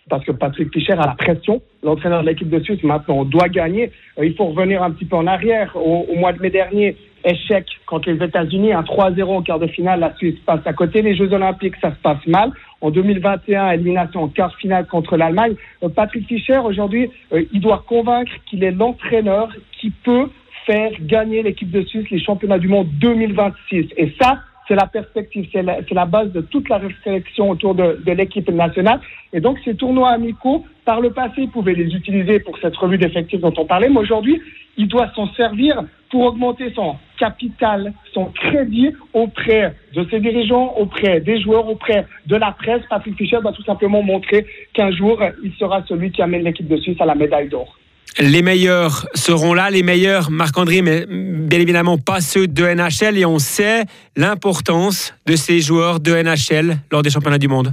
Parce 0.08 0.24
que 0.24 0.32
Patrick 0.32 0.72
Fischer 0.72 0.92
a 0.92 1.06
la 1.06 1.14
pression. 1.14 1.62
L'entraîneur 1.82 2.22
de 2.22 2.28
l'équipe 2.28 2.48
de 2.48 2.60
Suisse, 2.60 2.82
maintenant, 2.82 3.18
on 3.20 3.24
doit 3.24 3.48
gagner. 3.48 3.90
Euh, 4.18 4.26
il 4.26 4.34
faut 4.34 4.46
revenir 4.46 4.82
un 4.82 4.90
petit 4.90 5.04
peu 5.04 5.16
en 5.16 5.26
arrière. 5.26 5.74
Au, 5.76 6.14
mois 6.16 6.32
de 6.32 6.42
mai 6.42 6.50
dernier, 6.50 6.96
échec 7.24 7.66
contre 7.86 8.10
les 8.10 8.22
États-Unis, 8.22 8.72
un 8.72 8.82
3-0 8.82 9.22
au 9.22 9.40
quart 9.40 9.58
de 9.58 9.66
finale, 9.66 10.00
la 10.00 10.14
Suisse 10.16 10.38
passe 10.44 10.60
à 10.66 10.72
côté. 10.74 11.00
Les 11.00 11.16
Jeux 11.16 11.32
Olympiques, 11.32 11.76
ça 11.80 11.90
se 11.90 12.00
passe 12.02 12.24
mal. 12.26 12.50
En 12.82 12.90
2021, 12.90 13.70
élimination 13.72 14.24
en 14.24 14.28
quart 14.28 14.54
finale 14.56 14.86
contre 14.86 15.16
l'Allemagne. 15.16 15.54
Euh, 15.82 15.88
Patrick 15.88 16.26
Fischer, 16.26 16.58
aujourd'hui, 16.58 17.10
euh, 17.32 17.44
il 17.52 17.60
doit 17.60 17.82
convaincre 17.86 18.32
qu'il 18.46 18.62
est 18.62 18.72
l'entraîneur 18.72 19.48
qui 19.80 19.90
peut 19.90 20.28
faire 20.66 20.92
gagner 21.00 21.42
l'équipe 21.42 21.70
de 21.70 21.82
Suisse 21.82 22.08
les 22.10 22.20
championnats 22.20 22.58
du 22.58 22.68
monde 22.68 22.88
2026. 23.00 23.86
Et 23.96 24.14
ça, 24.20 24.40
c'est 24.66 24.74
la 24.74 24.86
perspective, 24.86 25.46
c'est 25.52 25.62
la, 25.62 26.06
base 26.06 26.32
de 26.32 26.40
toute 26.40 26.68
la 26.68 26.78
réflexion 26.78 27.50
autour 27.50 27.74
de, 27.74 28.00
de 28.04 28.12
l'équipe 28.12 28.48
nationale. 28.50 29.00
Et 29.32 29.40
donc, 29.40 29.58
ces 29.64 29.74
tournois 29.74 30.10
amicaux, 30.10 30.64
par 30.84 31.00
le 31.00 31.10
passé, 31.10 31.42
il 31.42 31.50
pouvait 31.50 31.74
les 31.74 31.94
utiliser 31.94 32.40
pour 32.40 32.58
cette 32.58 32.76
revue 32.76 32.98
d'effectifs 32.98 33.40
dont 33.40 33.52
on 33.56 33.66
parlait, 33.66 33.88
mais 33.88 34.00
aujourd'hui, 34.00 34.40
il 34.76 34.88
doit 34.88 35.10
s'en 35.14 35.28
servir 35.34 35.82
pour 36.10 36.22
augmenter 36.22 36.72
son 36.74 36.96
capital, 37.18 37.92
son 38.12 38.26
crédit 38.26 38.90
auprès 39.12 39.74
de 39.94 40.06
ses 40.10 40.20
dirigeants, 40.20 40.74
auprès 40.76 41.20
des 41.20 41.40
joueurs, 41.40 41.68
auprès 41.68 42.06
de 42.26 42.36
la 42.36 42.52
presse. 42.52 42.82
Patrick 42.88 43.16
Fischer 43.16 43.38
doit 43.42 43.52
tout 43.52 43.64
simplement 43.64 44.02
montrer 44.02 44.46
qu'un 44.72 44.90
jour, 44.90 45.20
il 45.42 45.52
sera 45.54 45.82
celui 45.88 46.10
qui 46.10 46.22
amène 46.22 46.42
l'équipe 46.42 46.68
de 46.68 46.76
Suisse 46.76 47.00
à 47.00 47.06
la 47.06 47.14
médaille 47.14 47.48
d'or. 47.48 47.76
Les 48.20 48.42
meilleurs 48.42 49.06
seront 49.14 49.54
là, 49.54 49.70
les 49.70 49.82
meilleurs, 49.82 50.30
Marc-André, 50.30 50.82
mais 50.82 51.04
bien 51.08 51.58
évidemment 51.58 51.98
pas 51.98 52.20
ceux 52.20 52.46
de 52.46 52.64
NHL. 52.64 53.18
Et 53.18 53.26
on 53.26 53.38
sait 53.38 53.84
l'importance 54.16 55.14
de 55.26 55.34
ces 55.34 55.60
joueurs 55.60 55.98
de 55.98 56.12
NHL 56.14 56.78
lors 56.92 57.02
des 57.02 57.10
championnats 57.10 57.38
du 57.38 57.48
monde. 57.48 57.72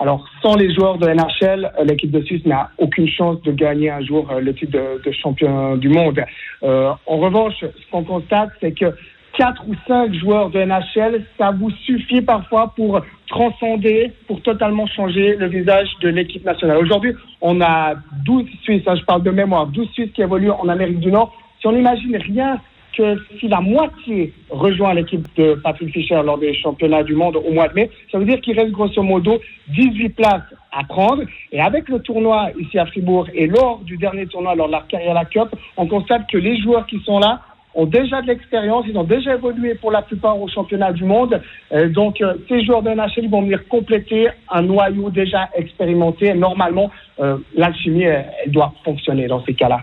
Alors, 0.00 0.24
sans 0.42 0.54
les 0.54 0.72
joueurs 0.72 0.98
de 0.98 1.08
NHL, 1.08 1.72
l'équipe 1.84 2.10
de 2.10 2.22
Suisse 2.22 2.44
n'a 2.46 2.70
aucune 2.78 3.08
chance 3.08 3.42
de 3.42 3.50
gagner 3.50 3.90
un 3.90 4.00
jour 4.00 4.30
euh, 4.30 4.40
le 4.40 4.54
titre 4.54 4.78
de, 5.04 5.12
champion 5.12 5.76
du 5.76 5.88
monde. 5.88 6.20
Euh, 6.62 6.92
en 7.06 7.18
revanche, 7.18 7.54
ce 7.60 7.90
qu'on 7.90 8.04
constate, 8.04 8.50
c'est 8.60 8.72
que 8.72 8.94
quatre 9.38 9.62
ou 9.68 9.74
cinq 9.86 10.12
joueurs 10.14 10.50
de 10.50 10.58
NHL, 10.58 11.24
ça 11.38 11.52
vous 11.52 11.70
suffit 11.86 12.20
parfois 12.20 12.72
pour 12.74 13.00
transcender, 13.28 14.12
pour 14.26 14.42
totalement 14.42 14.86
changer 14.88 15.36
le 15.36 15.46
visage 15.46 15.88
de 16.02 16.08
l'équipe 16.08 16.44
nationale. 16.44 16.78
Aujourd'hui, 16.78 17.14
on 17.40 17.60
a 17.60 17.94
12 18.24 18.44
Suisses, 18.62 18.82
hein, 18.86 18.96
je 18.96 19.04
parle 19.04 19.22
de 19.22 19.30
mémoire, 19.30 19.68
12 19.68 19.88
Suisses 19.92 20.12
qui 20.12 20.22
évoluent 20.22 20.50
en 20.50 20.68
Amérique 20.68 20.98
du 20.98 21.12
Nord. 21.12 21.32
Si 21.60 21.68
on 21.68 21.76
imagine 21.76 22.16
rien 22.16 22.60
que 22.96 23.16
si 23.38 23.46
la 23.46 23.60
moitié 23.60 24.32
rejoint 24.50 24.92
l'équipe 24.92 25.24
de 25.36 25.54
Patrick 25.62 25.92
Fischer 25.92 26.20
lors 26.24 26.38
des 26.38 26.52
championnats 26.54 27.04
du 27.04 27.14
monde 27.14 27.36
au 27.36 27.52
mois 27.52 27.68
de 27.68 27.74
mai, 27.74 27.90
ça 28.10 28.18
veut 28.18 28.24
dire 28.24 28.40
qu'il 28.40 28.58
reste 28.58 28.72
grosso 28.72 29.00
modo 29.02 29.40
18 29.68 30.08
places 30.16 30.42
à 30.72 30.82
prendre. 30.82 31.22
Et 31.52 31.60
avec 31.60 31.88
le 31.88 32.00
tournoi 32.00 32.48
ici 32.58 32.76
à 32.76 32.86
Fribourg 32.86 33.28
et 33.32 33.46
lors 33.46 33.78
du 33.84 33.98
dernier 33.98 34.26
tournoi, 34.26 34.56
lors 34.56 34.66
de 34.66 34.72
la 34.72 34.84
Carriera 34.88 35.24
Cup, 35.26 35.48
on 35.76 35.86
constate 35.86 36.28
que 36.28 36.38
les 36.38 36.60
joueurs 36.60 36.86
qui 36.86 36.98
sont 37.04 37.20
là 37.20 37.40
ont 37.78 37.86
déjà 37.86 38.20
de 38.20 38.26
l'expérience, 38.26 38.84
ils 38.88 38.98
ont 38.98 39.04
déjà 39.04 39.36
évolué 39.36 39.76
pour 39.76 39.92
la 39.92 40.02
plupart 40.02 40.40
au 40.40 40.48
championnat 40.48 40.92
du 40.92 41.04
monde. 41.04 41.40
Euh, 41.72 41.88
donc, 41.88 42.20
euh, 42.20 42.34
ces 42.48 42.64
joueurs 42.64 42.82
de 42.82 42.90
NHL 42.90 43.30
vont 43.30 43.42
venir 43.42 43.66
compléter 43.68 44.28
un 44.50 44.62
noyau 44.62 45.10
déjà 45.10 45.48
expérimenté. 45.54 46.34
Normalement, 46.34 46.90
euh, 47.20 47.36
l'alchimie, 47.54 48.02
elle, 48.02 48.26
elle 48.44 48.50
doit 48.50 48.72
fonctionner 48.84 49.28
dans 49.28 49.44
ces 49.44 49.54
cas-là. 49.54 49.82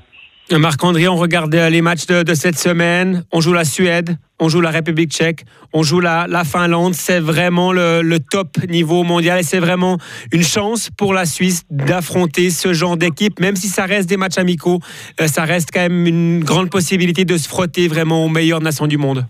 Marc-André, 0.51 1.07
on 1.07 1.15
regarde 1.15 1.53
les 1.55 1.81
matchs 1.81 2.05
de, 2.05 2.33
cette 2.35 2.57
semaine. 2.57 3.23
On 3.31 3.41
joue 3.41 3.53
la 3.53 3.65
Suède, 3.65 4.17
on 4.39 4.47
joue 4.47 4.61
la 4.61 4.69
République 4.69 5.11
tchèque, 5.11 5.43
on 5.73 5.81
joue 5.81 5.99
la, 5.99 6.27
la 6.27 6.43
Finlande. 6.43 6.93
C'est 6.93 7.19
vraiment 7.19 7.71
le, 7.71 8.01
le, 8.03 8.19
top 8.19 8.49
niveau 8.69 9.03
mondial 9.03 9.39
et 9.39 9.43
c'est 9.43 9.59
vraiment 9.59 9.97
une 10.31 10.43
chance 10.43 10.91
pour 10.95 11.13
la 11.15 11.25
Suisse 11.25 11.63
d'affronter 11.71 12.51
ce 12.51 12.73
genre 12.73 12.95
d'équipe, 12.95 13.39
même 13.39 13.55
si 13.55 13.67
ça 13.67 13.85
reste 13.85 14.07
des 14.07 14.17
matchs 14.17 14.37
amicaux. 14.37 14.79
Euh, 15.19 15.27
ça 15.27 15.45
reste 15.45 15.69
quand 15.73 15.81
même 15.81 16.05
une 16.05 16.43
grande 16.43 16.69
possibilité 16.69 17.25
de 17.25 17.37
se 17.37 17.49
frotter 17.49 17.87
vraiment 17.87 18.23
aux 18.23 18.29
meilleures 18.29 18.61
nations 18.61 18.87
du 18.87 18.97
monde 18.97 19.25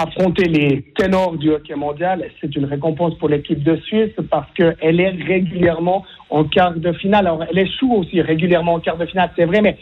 affronter 0.00 0.44
les 0.44 0.82
ténors 0.96 1.36
du 1.36 1.50
hockey 1.50 1.74
mondial, 1.74 2.24
c'est 2.40 2.54
une 2.54 2.66
récompense 2.66 3.18
pour 3.18 3.28
l'équipe 3.28 3.62
de 3.64 3.76
Suisse 3.78 4.12
parce 4.30 4.48
qu'elle 4.54 5.00
est 5.00 5.10
régulièrement 5.26 6.04
en 6.30 6.44
quart 6.44 6.74
de 6.74 6.92
finale. 6.92 7.26
Alors, 7.26 7.44
elle 7.50 7.58
échoue 7.58 7.92
aussi 7.94 8.20
régulièrement 8.20 8.74
en 8.74 8.80
quart 8.80 8.96
de 8.96 9.06
finale, 9.06 9.30
c'est 9.36 9.44
vrai, 9.44 9.60
mais 9.60 9.76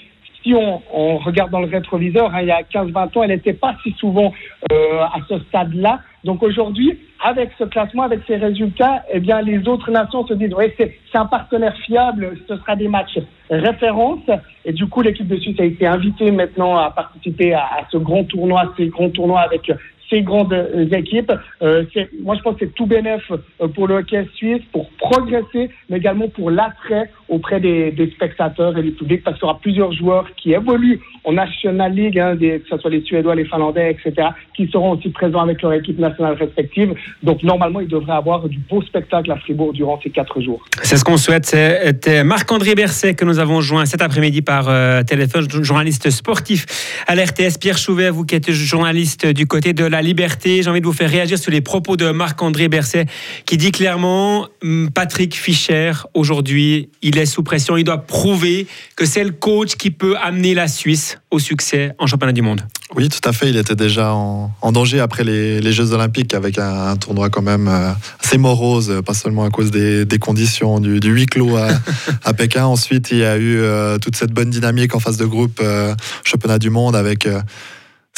si 0.46 0.54
on, 0.54 1.18
regarde 1.18 1.50
dans 1.50 1.60
le 1.60 1.66
rétroviseur, 1.66 2.32
hein, 2.32 2.42
il 2.42 2.48
y 2.48 2.52
a 2.52 2.62
15-20 2.62 3.18
ans, 3.18 3.22
elle 3.24 3.30
n'était 3.30 3.52
pas 3.52 3.74
si 3.82 3.90
souvent 3.98 4.32
euh, 4.70 5.00
à 5.00 5.18
ce 5.28 5.40
stade-là. 5.48 6.00
Donc 6.22 6.42
aujourd'hui, 6.42 6.98
avec 7.24 7.50
ce 7.58 7.64
classement, 7.64 8.04
avec 8.04 8.20
ces 8.28 8.36
résultats, 8.36 9.02
eh 9.12 9.18
bien, 9.18 9.42
les 9.42 9.66
autres 9.66 9.90
nations 9.90 10.24
se 10.24 10.34
disent, 10.34 10.54
oui, 10.56 10.66
c'est 10.78 10.94
un 11.14 11.26
partenaire 11.26 11.76
fiable, 11.84 12.38
ce 12.46 12.56
sera 12.56 12.76
des 12.76 12.86
matchs 12.86 13.18
références. 13.50 14.30
Et 14.64 14.72
du 14.72 14.86
coup, 14.86 15.02
l'équipe 15.02 15.26
de 15.26 15.36
Suisse 15.36 15.58
a 15.58 15.64
été 15.64 15.86
invitée 15.86 16.30
maintenant 16.30 16.76
à 16.76 16.90
participer 16.90 17.52
à, 17.52 17.68
ce 17.90 17.96
grand 17.96 18.24
tournoi, 18.24 18.72
ces 18.76 18.86
grands 18.86 19.10
tournois 19.10 19.40
avec 19.40 19.72
ces 20.08 20.22
grandes 20.22 20.54
équipes. 20.92 21.32
Euh, 21.62 21.84
moi, 22.22 22.36
je 22.36 22.42
pense 22.42 22.54
que 22.56 22.66
c'est 22.66 22.74
tout 22.74 22.86
bénéf 22.86 23.32
pour 23.74 23.88
le 23.88 23.96
hockey 23.96 24.28
suisse, 24.34 24.62
pour 24.70 24.88
progresser, 24.98 25.70
mais 25.88 25.96
également 25.96 26.28
pour 26.28 26.52
l'attrait 26.52 27.10
auprès 27.28 27.60
des, 27.60 27.92
spectateurs 28.14 28.76
et 28.78 28.82
du 28.82 28.92
public, 28.92 29.22
parce 29.24 29.36
qu'il 29.36 29.46
y 29.46 29.50
aura 29.50 29.58
plusieurs 29.58 29.92
joueurs 29.92 30.26
qui 30.36 30.52
évoluent 30.52 31.00
en 31.24 31.32
National 31.32 31.92
League, 31.92 32.18
hein, 32.18 32.36
que 32.36 32.62
ce 32.70 32.78
soit 32.78 32.90
les 32.90 33.02
Suédois, 33.02 33.34
les 33.34 33.44
Finlandais, 33.44 33.90
etc., 33.90 34.28
qui 34.54 34.68
seront 34.68 34.92
aussi 34.92 35.10
présents 35.10 35.40
avec 35.40 35.60
leur 35.60 35.72
équipe 35.72 35.98
nationale 35.98 36.34
respective. 36.34 36.94
Donc, 37.22 37.42
normalement, 37.42 37.80
ils 37.80 37.88
devraient 37.88 38.14
avoir 38.14 38.48
du 38.48 38.58
beau 38.58 38.80
spectacle 38.82 39.30
à 39.32 39.36
Fribourg 39.36 39.72
durant 39.72 40.00
ces 40.02 40.10
quatre 40.10 40.40
jours. 40.40 40.64
C'est 40.82 40.96
ce 40.96 41.04
qu'on 41.04 41.16
souhaite. 41.16 41.46
C'était 41.46 42.22
Marc-André 42.22 42.74
Berset 42.74 43.14
que 43.14 43.24
nous 43.24 43.38
avons 43.38 43.60
joint 43.60 43.86
cet 43.86 44.02
après-midi 44.02 44.42
par 44.42 44.68
euh, 44.68 45.02
téléphone, 45.02 45.46
journaliste 45.62 46.10
sportif 46.10 46.66
à 47.06 47.14
l'RTS. 47.16 47.58
Pierre 47.60 47.78
Chouvet, 47.78 48.10
vous 48.10 48.24
qui 48.24 48.36
êtes 48.36 48.50
journaliste 48.52 49.26
du 49.26 49.46
côté 49.46 49.72
de 49.72 49.84
la 49.84 50.02
liberté, 50.02 50.62
j'ai 50.62 50.70
envie 50.70 50.80
de 50.80 50.86
vous 50.86 50.92
faire 50.92 51.10
réagir 51.10 51.38
sur 51.38 51.50
les 51.50 51.60
propos 51.60 51.96
de 51.96 52.10
Marc-André 52.10 52.68
Berset 52.68 53.06
qui 53.46 53.56
dit 53.56 53.72
clairement 53.72 54.46
hum, 54.62 54.90
Patrick 54.94 55.34
Fischer, 55.34 55.92
aujourd'hui, 56.14 56.90
il 57.02 57.15
est 57.18 57.26
sous 57.26 57.42
pression. 57.42 57.76
Il 57.76 57.84
doit 57.84 57.98
prouver 57.98 58.66
que 58.96 59.04
c'est 59.04 59.24
le 59.24 59.32
coach 59.32 59.76
qui 59.76 59.90
peut 59.90 60.16
amener 60.16 60.54
la 60.54 60.68
Suisse 60.68 61.18
au 61.30 61.38
succès 61.38 61.92
en 61.98 62.06
championnat 62.06 62.32
du 62.32 62.42
monde. 62.42 62.62
Oui, 62.94 63.08
tout 63.08 63.28
à 63.28 63.32
fait. 63.32 63.50
Il 63.50 63.56
était 63.56 63.74
déjà 63.74 64.14
en, 64.14 64.52
en 64.62 64.72
danger 64.72 65.00
après 65.00 65.24
les, 65.24 65.60
les, 65.60 65.72
Jeux 65.72 65.92
Olympiques 65.92 66.34
avec 66.34 66.58
un, 66.58 66.88
un, 66.88 66.96
tournoi 66.96 67.30
quand 67.30 67.42
même 67.42 67.66
euh, 67.68 67.90
assez 68.22 68.38
morose, 68.38 69.02
pas 69.04 69.12
seulement 69.12 69.44
à 69.44 69.50
cause 69.50 69.70
des, 69.70 70.04
des 70.04 70.18
conditions 70.18 70.78
du, 70.78 71.00
du, 71.00 71.10
huis 71.10 71.26
clos 71.26 71.56
à, 71.56 71.68
à, 72.24 72.32
Pékin. 72.32 72.64
Ensuite, 72.64 73.10
il 73.10 73.18
y 73.18 73.24
a 73.24 73.36
eu 73.36 73.58
euh, 73.58 73.98
toute 73.98 74.16
cette 74.16 74.32
bonne 74.32 74.50
dynamique 74.50 74.94
en 74.94 75.00
phase 75.00 75.16
de 75.16 75.26
groupe 75.26 75.60
euh, 75.62 75.94
championnat 76.24 76.58
du 76.58 76.70
monde 76.70 76.94
avec 76.94 77.26
euh, 77.26 77.40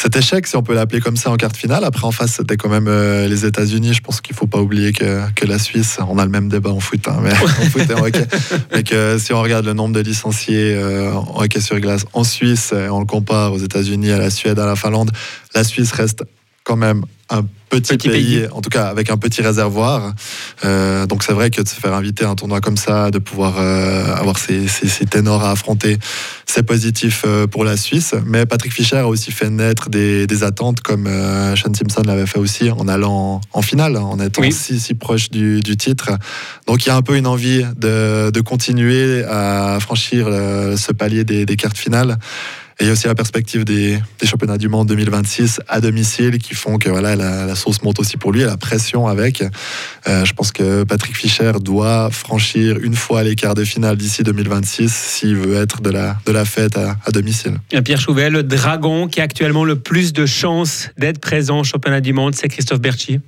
cet 0.00 0.14
échec, 0.14 0.46
si 0.46 0.56
on 0.56 0.62
peut 0.62 0.74
l'appeler 0.74 1.00
comme 1.00 1.16
ça, 1.16 1.28
en 1.28 1.36
quart 1.36 1.50
de 1.50 1.56
finale. 1.56 1.82
Après, 1.82 2.04
en 2.04 2.12
face, 2.12 2.34
c'était 2.36 2.56
quand 2.56 2.68
même 2.68 2.86
euh, 2.86 3.26
les 3.26 3.44
États-Unis. 3.44 3.94
Je 3.94 4.00
pense 4.00 4.20
qu'il 4.20 4.32
ne 4.32 4.38
faut 4.38 4.46
pas 4.46 4.60
oublier 4.60 4.92
que, 4.92 5.28
que, 5.32 5.44
la 5.44 5.58
Suisse, 5.58 5.98
on 6.08 6.18
a 6.18 6.24
le 6.24 6.30
même 6.30 6.48
débat 6.48 6.70
en 6.70 6.78
foot, 6.78 7.08
hein, 7.08 7.18
mais 7.20 7.32
en 7.42 7.64
foot 7.68 7.82
et 7.90 7.94
en 7.94 8.04
hockey. 8.04 8.24
Mais 8.72 8.84
que 8.84 9.18
si 9.18 9.32
on 9.32 9.42
regarde 9.42 9.66
le 9.66 9.72
nombre 9.72 9.96
de 9.96 10.00
licenciés 10.00 10.72
euh, 10.74 11.12
en 11.12 11.42
hockey 11.42 11.60
sur 11.60 11.80
glace 11.80 12.04
en 12.12 12.22
Suisse, 12.22 12.72
et 12.72 12.88
on 12.88 13.00
le 13.00 13.06
compare 13.06 13.52
aux 13.52 13.58
États-Unis, 13.58 14.12
à 14.12 14.18
la 14.18 14.30
Suède, 14.30 14.60
à 14.60 14.66
la 14.66 14.76
Finlande, 14.76 15.10
la 15.56 15.64
Suisse 15.64 15.90
reste 15.90 16.22
quand 16.68 16.76
même 16.76 17.02
un 17.30 17.44
petit, 17.70 17.96
petit 17.96 18.08
pays, 18.08 18.40
pays, 18.40 18.48
en 18.52 18.60
tout 18.60 18.68
cas 18.68 18.88
avec 18.88 19.08
un 19.10 19.16
petit 19.16 19.40
réservoir. 19.40 20.12
Euh, 20.66 21.06
donc 21.06 21.22
c'est 21.22 21.32
vrai 21.32 21.50
que 21.50 21.62
de 21.62 21.68
se 21.68 21.74
faire 21.74 21.94
inviter 21.94 22.26
à 22.26 22.28
un 22.28 22.34
tournoi 22.34 22.60
comme 22.60 22.76
ça, 22.76 23.10
de 23.10 23.18
pouvoir 23.18 23.54
euh, 23.58 24.14
avoir 24.14 24.38
ces, 24.38 24.68
ces, 24.68 24.86
ces, 24.86 25.06
ténors 25.06 25.44
à 25.44 25.52
affronter, 25.52 25.98
c'est 26.44 26.62
positif 26.62 27.22
euh, 27.26 27.46
pour 27.46 27.64
la 27.64 27.78
Suisse. 27.78 28.14
Mais 28.26 28.44
Patrick 28.44 28.72
Fischer 28.72 28.98
a 28.98 29.08
aussi 29.08 29.32
fait 29.32 29.48
naître 29.48 29.88
des, 29.88 30.26
des 30.26 30.44
attentes, 30.44 30.80
comme 30.80 31.06
Sean 31.56 31.72
Simpson 31.72 32.02
l'avait 32.04 32.26
fait 32.26 32.38
aussi, 32.38 32.70
en 32.70 32.86
allant 32.86 33.40
en, 33.52 33.62
finale, 33.62 33.96
en 33.96 34.18
étant 34.20 34.42
oui. 34.42 34.52
si, 34.52 34.78
si 34.78 34.92
proche 34.92 35.30
du, 35.30 35.60
du, 35.60 35.76
titre. 35.78 36.10
Donc 36.66 36.84
il 36.84 36.88
y 36.88 36.92
a 36.92 36.96
un 36.96 37.02
peu 37.02 37.16
une 37.16 37.26
envie 37.26 37.64
de, 37.76 38.30
de 38.30 38.40
continuer 38.42 39.24
à 39.24 39.78
franchir 39.80 40.26
ce 40.28 40.92
palier 40.92 41.24
des, 41.24 41.46
des 41.46 41.56
cartes 41.56 41.78
finales. 41.78 42.18
Et 42.80 42.84
il 42.84 42.86
y 42.86 42.90
a 42.90 42.92
aussi 42.92 43.08
la 43.08 43.16
perspective 43.16 43.64
des, 43.64 43.98
des, 44.20 44.26
championnats 44.26 44.56
du 44.56 44.68
monde 44.68 44.86
2026 44.86 45.60
à 45.66 45.80
domicile 45.80 46.38
qui 46.38 46.54
font 46.54 46.78
que 46.78 46.88
voilà, 46.88 47.16
la, 47.16 47.44
la 47.44 47.54
sauce 47.56 47.82
monte 47.82 47.98
aussi 47.98 48.16
pour 48.16 48.30
lui, 48.30 48.42
la 48.42 48.56
pression 48.56 49.08
avec. 49.08 49.42
Euh, 50.06 50.24
je 50.24 50.32
pense 50.32 50.52
que 50.52 50.84
Patrick 50.84 51.16
Fischer 51.16 51.52
doit 51.60 52.08
franchir 52.10 52.78
une 52.80 52.94
fois 52.94 53.24
les 53.24 53.34
quarts 53.34 53.56
de 53.56 53.64
finale 53.64 53.96
d'ici 53.96 54.22
2026 54.22 54.92
s'il 54.92 55.34
veut 55.34 55.56
être 55.56 55.82
de 55.82 55.90
la, 55.90 56.18
de 56.24 56.30
la 56.30 56.44
fête 56.44 56.76
à, 56.76 56.96
à 57.04 57.10
domicile. 57.10 57.58
Et 57.72 57.82
Pierre 57.82 58.00
Chouvet, 58.00 58.30
le 58.30 58.44
dragon 58.44 59.08
qui 59.08 59.20
a 59.20 59.24
actuellement 59.24 59.64
le 59.64 59.74
plus 59.74 60.12
de 60.12 60.24
chances 60.24 60.90
d'être 60.96 61.18
présent 61.18 61.60
au 61.60 61.64
championnat 61.64 62.00
du 62.00 62.12
monde, 62.12 62.36
c'est 62.36 62.48
Christophe 62.48 62.80
Berchi. 62.80 63.18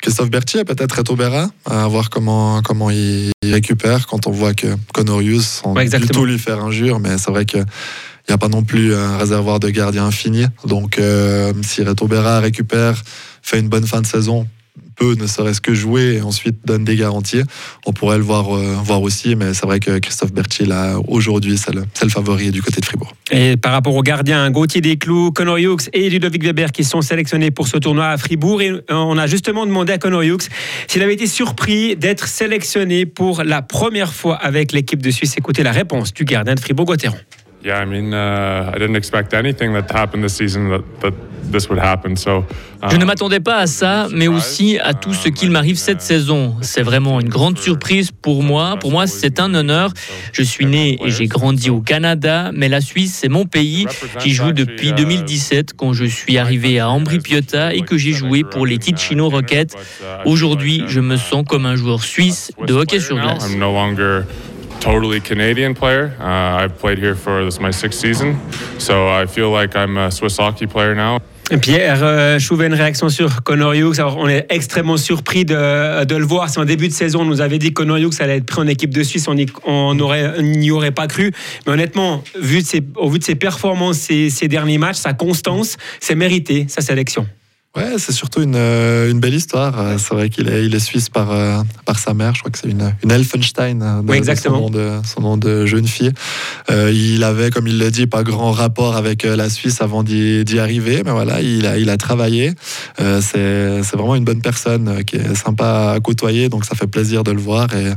Christophe 0.00 0.30
Berthier, 0.30 0.64
peut-être 0.64 0.96
Reto 0.96 1.16
Berra, 1.16 1.50
à 1.64 1.86
voir 1.88 2.10
comment, 2.10 2.62
comment 2.62 2.90
il, 2.90 3.30
récupère 3.42 4.06
quand 4.06 4.26
on 4.26 4.30
voit 4.30 4.54
que 4.54 4.66
Conorius, 4.92 5.62
on 5.64 5.74
ouais, 5.74 5.88
plutôt 5.88 6.24
lui 6.24 6.38
faire 6.38 6.62
injure, 6.62 6.98
mais 6.98 7.16
c'est 7.16 7.30
vrai 7.30 7.46
que 7.46 7.58
il 8.28 8.32
n'y 8.32 8.34
a 8.34 8.38
pas 8.38 8.48
non 8.48 8.64
plus 8.64 8.94
un 8.94 9.18
réservoir 9.18 9.60
de 9.60 9.68
gardiens 9.70 10.06
infini. 10.06 10.46
Donc, 10.66 10.98
euh, 10.98 11.52
si 11.62 11.82
Reto 11.82 12.08
Berra 12.08 12.40
récupère, 12.40 13.02
fait 13.42 13.60
une 13.60 13.68
bonne 13.68 13.86
fin 13.86 14.00
de 14.00 14.06
saison, 14.06 14.46
peut 14.96 15.14
ne 15.14 15.26
serait-ce 15.26 15.60
que 15.60 15.74
jouer 15.74 16.16
et 16.16 16.22
ensuite 16.22 16.56
donne 16.64 16.84
des 16.84 16.96
garanties, 16.96 17.42
on 17.84 17.92
pourrait 17.92 18.16
le 18.16 18.24
voir, 18.24 18.56
euh, 18.56 18.76
voir 18.82 19.02
aussi. 19.02 19.36
Mais 19.36 19.54
c'est 19.54 19.66
vrai 19.66 19.78
que 19.78 19.98
Christophe 19.98 20.32
Berchi, 20.32 20.64
là, 20.64 20.96
aujourd'hui, 21.06 21.56
c'est 21.58 21.74
le, 21.74 21.84
le, 22.02 22.08
favori 22.08 22.50
du 22.50 22.62
côté 22.62 22.80
de 22.80 22.86
Fribourg. 22.86 23.12
Et 23.30 23.56
par 23.56 23.72
rapport 23.72 23.94
aux 23.94 24.02
gardiens, 24.02 24.50
Gauthier 24.50 24.80
Desclous, 24.80 25.32
Connor 25.32 25.58
Hughes 25.58 25.88
et 25.92 26.08
Ludovic 26.08 26.42
Weber 26.42 26.72
qui 26.72 26.82
sont 26.82 27.02
sélectionnés 27.02 27.50
pour 27.50 27.68
ce 27.68 27.76
tournoi 27.76 28.08
à 28.08 28.16
Fribourg. 28.16 28.62
Et 28.62 28.72
on 28.88 29.18
a 29.18 29.26
justement 29.26 29.66
demandé 29.66 29.92
à 29.92 29.98
Connor 29.98 30.22
Hughes 30.22 30.48
s'il 30.88 31.02
avait 31.02 31.14
été 31.14 31.26
surpris 31.26 31.94
d'être 31.96 32.26
sélectionné 32.26 33.06
pour 33.06 33.44
la 33.44 33.62
première 33.62 34.14
fois 34.14 34.36
avec 34.36 34.72
l'équipe 34.72 35.02
de 35.02 35.10
Suisse. 35.10 35.34
Écoutez 35.36 35.62
la 35.62 35.72
réponse 35.72 36.12
du 36.14 36.24
gardien 36.24 36.54
de 36.54 36.60
Fribourg-Gotteron. 36.60 37.18
Yeah, 37.64 37.80
I 37.80 37.84
mean, 37.84 38.14
uh, 38.14 38.70
I 38.74 38.78
didn't 38.78 38.96
expect 38.96 39.34
anything 39.34 39.72
that 39.72 39.90
happened 39.90 40.22
this 40.22 40.36
season 40.36 40.68
that, 40.70 40.84
that 41.00 41.14
this 41.50 41.68
would 41.68 41.78
happen. 41.78 42.16
So, 42.16 42.44
uh, 42.82 42.88
Je 42.90 42.96
ne 42.96 43.04
m'attendais 43.04 43.40
pas 43.40 43.56
à 43.56 43.66
ça, 43.66 44.08
mais 44.12 44.28
aussi 44.28 44.78
à 44.78 44.94
tout 44.94 45.14
ce 45.14 45.28
qu'il 45.28 45.50
m'arrive 45.50 45.76
cette 45.76 46.02
saison. 46.02 46.54
C'est 46.60 46.82
vraiment 46.82 47.20
une 47.20 47.28
grande 47.28 47.58
surprise 47.58 48.10
pour 48.10 48.42
moi. 48.42 48.76
Pour 48.80 48.90
moi, 48.90 49.06
c'est 49.06 49.40
un 49.40 49.52
honneur. 49.54 49.90
Je 50.32 50.42
suis 50.42 50.66
né 50.66 50.98
et 51.04 51.10
j'ai 51.10 51.26
grandi 51.26 51.70
au 51.70 51.80
Canada, 51.80 52.50
mais 52.54 52.68
la 52.68 52.80
Suisse, 52.80 53.16
c'est 53.20 53.28
mon 53.28 53.44
pays. 53.44 53.86
J'y 54.20 54.32
joue 54.32 54.52
depuis 54.52 54.92
2017 54.92 55.72
quand 55.74 55.92
je 55.92 56.04
suis 56.04 56.38
arrivé 56.38 56.78
à 56.78 56.88
Ambri 56.90 57.18
Piotta 57.18 57.74
et 57.74 57.80
que 57.80 57.96
j'ai 57.96 58.12
joué 58.12 58.44
pour 58.44 58.66
les 58.66 58.78
Ticino 58.78 59.28
Rockets. 59.28 59.76
Aujourd'hui, 60.24 60.84
je 60.88 61.00
me 61.00 61.16
sens 61.16 61.44
comme 61.48 61.66
un 61.66 61.76
joueur 61.76 62.02
suisse 62.02 62.52
de 62.66 62.74
hockey 62.74 63.00
sur 63.00 63.16
glace 63.16 63.48
totally 64.80 65.20
Canadian 65.20 65.74
player. 65.74 66.14
Uh, 66.20 66.62
I've 66.62 66.78
played 66.78 66.98
here 66.98 67.14
for 67.14 67.44
this 67.44 67.60
my 67.60 67.70
sixth 67.70 68.00
season, 68.00 68.38
so 68.78 69.08
I 69.08 69.26
feel 69.26 69.50
like 69.50 69.76
I'm 69.76 69.96
a 69.96 70.10
Swiss 70.10 70.36
hockey 70.38 70.66
player 70.66 70.94
now. 70.94 71.20
Pierre 71.60 72.02
euh, 72.02 72.38
Chouvet, 72.40 72.66
une 72.66 72.74
réaction 72.74 73.08
sur 73.08 73.44
Connor 73.44 73.74
Hughes. 73.74 74.00
Alors, 74.00 74.16
on 74.16 74.28
est 74.28 74.46
extrêmement 74.48 74.96
surpris 74.96 75.44
de, 75.44 75.54
le 75.54 76.24
voir. 76.24 76.48
C'est 76.48 76.58
en 76.58 76.64
début 76.64 76.88
de 76.88 76.92
saison, 76.92 77.20
on 77.20 77.24
nous 77.24 77.40
avait 77.40 77.58
dit 77.58 77.68
que 77.68 77.74
Connor 77.74 77.98
Hughes 77.98 78.14
allait 78.18 78.38
être 78.38 78.46
pris 78.46 78.60
en 78.60 78.66
équipe 78.66 78.92
de 78.92 79.02
Suisse. 79.04 79.28
On 79.28 79.34
n'y 79.34 80.02
aurait, 80.02 80.34
aurait 80.70 80.90
pas 80.90 81.06
cru. 81.06 81.30
Mais 81.66 81.72
honnêtement, 81.72 82.24
vu 82.36 82.62
au 82.96 83.08
vu 83.08 83.20
de 83.20 83.24
ses 83.24 83.36
performances 83.36 83.98
ces, 83.98 84.28
ces 84.28 84.48
derniers 84.48 84.78
matchs, 84.78 84.96
sa 84.96 85.12
constance, 85.12 85.76
c'est 86.00 86.16
mérité, 86.16 86.66
sa 86.68 86.80
sélection. 86.80 87.26
Ouais, 87.76 87.98
c'est 87.98 88.12
surtout 88.12 88.40
une, 88.40 88.56
euh, 88.56 89.10
une, 89.10 89.20
belle 89.20 89.34
histoire. 89.34 89.78
Euh, 89.78 89.98
c'est 89.98 90.14
vrai 90.14 90.30
qu'il 90.30 90.48
est, 90.48 90.64
il 90.64 90.74
est 90.74 90.80
suisse 90.80 91.10
par, 91.10 91.30
euh, 91.30 91.60
par 91.84 91.98
sa 91.98 92.14
mère. 92.14 92.34
Je 92.34 92.40
crois 92.40 92.50
que 92.50 92.58
c'est 92.58 92.70
une, 92.70 92.94
une 93.04 93.10
Elfenstein, 93.10 94.02
oui, 94.08 94.16
exactement. 94.16 94.56
son, 94.56 94.62
nom 94.62 94.70
de, 94.70 94.90
son 95.04 95.20
nom 95.20 95.36
de 95.36 95.66
jeune 95.66 95.86
fille. 95.86 96.10
Euh, 96.70 96.90
il 96.90 97.22
avait, 97.22 97.50
comme 97.50 97.66
il 97.66 97.76
l'a 97.76 97.90
dit, 97.90 98.06
pas 98.06 98.22
grand 98.22 98.52
rapport 98.52 98.96
avec 98.96 99.24
la 99.24 99.50
Suisse 99.50 99.82
avant 99.82 100.02
d'y, 100.02 100.58
arriver. 100.58 101.02
Mais 101.04 101.10
voilà, 101.10 101.42
il 101.42 101.66
a, 101.66 101.76
il 101.76 101.90
a 101.90 101.98
travaillé. 101.98 102.54
Euh, 102.98 103.20
c'est, 103.20 103.82
c'est 103.82 103.96
vraiment 103.96 104.14
une 104.14 104.24
bonne 104.24 104.40
personne 104.40 105.04
qui 105.04 105.16
est 105.16 105.34
sympa 105.34 105.92
à 105.94 106.00
côtoyer. 106.00 106.48
Donc 106.48 106.64
ça 106.64 106.74
fait 106.74 106.86
plaisir 106.86 107.24
de 107.24 107.32
le 107.32 107.40
voir. 107.40 107.68
Et, 107.74 107.92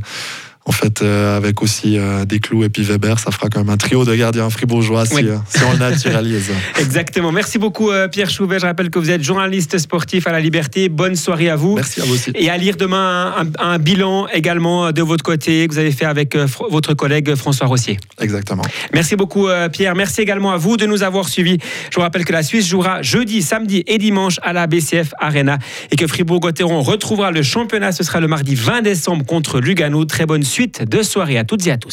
en 0.69 0.71
fait, 0.71 1.01
euh, 1.01 1.35
avec 1.35 1.63
aussi 1.63 1.97
euh, 1.97 2.25
des 2.25 2.39
clous 2.39 2.63
et 2.63 2.69
puis 2.69 2.83
Weber, 2.83 3.17
ça 3.17 3.31
fera 3.31 3.49
quand 3.49 3.59
même 3.59 3.71
un 3.71 3.77
trio 3.77 4.05
de 4.05 4.13
gardiens 4.13 4.49
fribourgeois 4.51 5.07
si, 5.07 5.15
Oui. 5.15 5.25
euh, 5.27 5.37
si 5.49 5.63
on 5.63 5.71
le 5.73 5.79
naturalise. 5.79 6.51
Exactement. 6.79 7.31
Merci 7.31 7.57
beaucoup, 7.57 7.89
Pierre 8.11 8.29
Chouvet. 8.29 8.59
Je 8.59 8.65
rappelle 8.67 8.91
que 8.91 8.99
vous 8.99 9.09
êtes 9.09 9.23
journaliste 9.23 9.79
sportif 9.79 10.27
à 10.27 10.31
la 10.31 10.39
Liberté. 10.39 10.87
Bonne 10.87 11.15
soirée 11.15 11.49
à 11.49 11.55
vous. 11.55 11.73
Merci 11.75 12.01
à 12.01 12.05
vous 12.05 12.13
aussi. 12.13 12.31
Et 12.35 12.51
à 12.51 12.57
lire 12.57 12.77
demain 12.77 13.33
un, 13.35 13.45
un- 13.47 13.71
un 13.73 13.79
bilan 13.79 14.27
également 14.31 14.91
de 14.91 15.01
votre 15.01 15.23
côté 15.23 15.67
que 15.67 15.73
vous 15.73 15.79
avez 15.79 15.91
fait 15.91 16.05
avec 16.05 16.35
votre 16.69 16.93
collègue 16.93 17.33
François 17.35 17.65
Rossier. 17.65 17.97
Exactement. 18.21 18.61
Merci 18.93 19.15
beaucoup, 19.15 19.47
Pierre. 19.73 19.95
Merci 19.95 20.21
également 20.21 20.51
à 20.51 20.57
vous 20.57 20.77
de 20.77 20.85
nous 20.85 21.01
avoir 21.01 21.27
suivis. 21.29 21.57
Je 21.89 21.95
vous 21.95 22.01
rappelle 22.01 22.25
que 22.25 22.33
la 22.33 22.43
Suisse 22.43 22.67
jouera 22.67 23.01
jeudi, 23.01 23.41
samedi 23.41 23.83
et 23.87 23.97
dimanche 23.97 24.35
à 24.43 24.53
la 24.53 24.67
BCF 24.67 25.13
Arena 25.19 25.57
et 25.91 25.95
que 25.95 26.05
Fribourg-Gotteron 26.05 26.81
retrouvera 26.81 27.31
le 27.31 27.41
championnat. 27.41 27.91
Ce 27.91 28.03
sera 28.03 28.19
le 28.19 28.27
mardi 28.27 28.53
20 28.55 28.81
décembre 28.83 29.25
contre 29.25 29.59
Lugano. 29.59 30.05
Très 30.05 30.25
bonne 30.25 30.43
de 30.67 31.01
soirée 31.01 31.37
à 31.37 31.43
toutes 31.43 31.65
et 31.67 31.71
à 31.71 31.77
tous. 31.77 31.87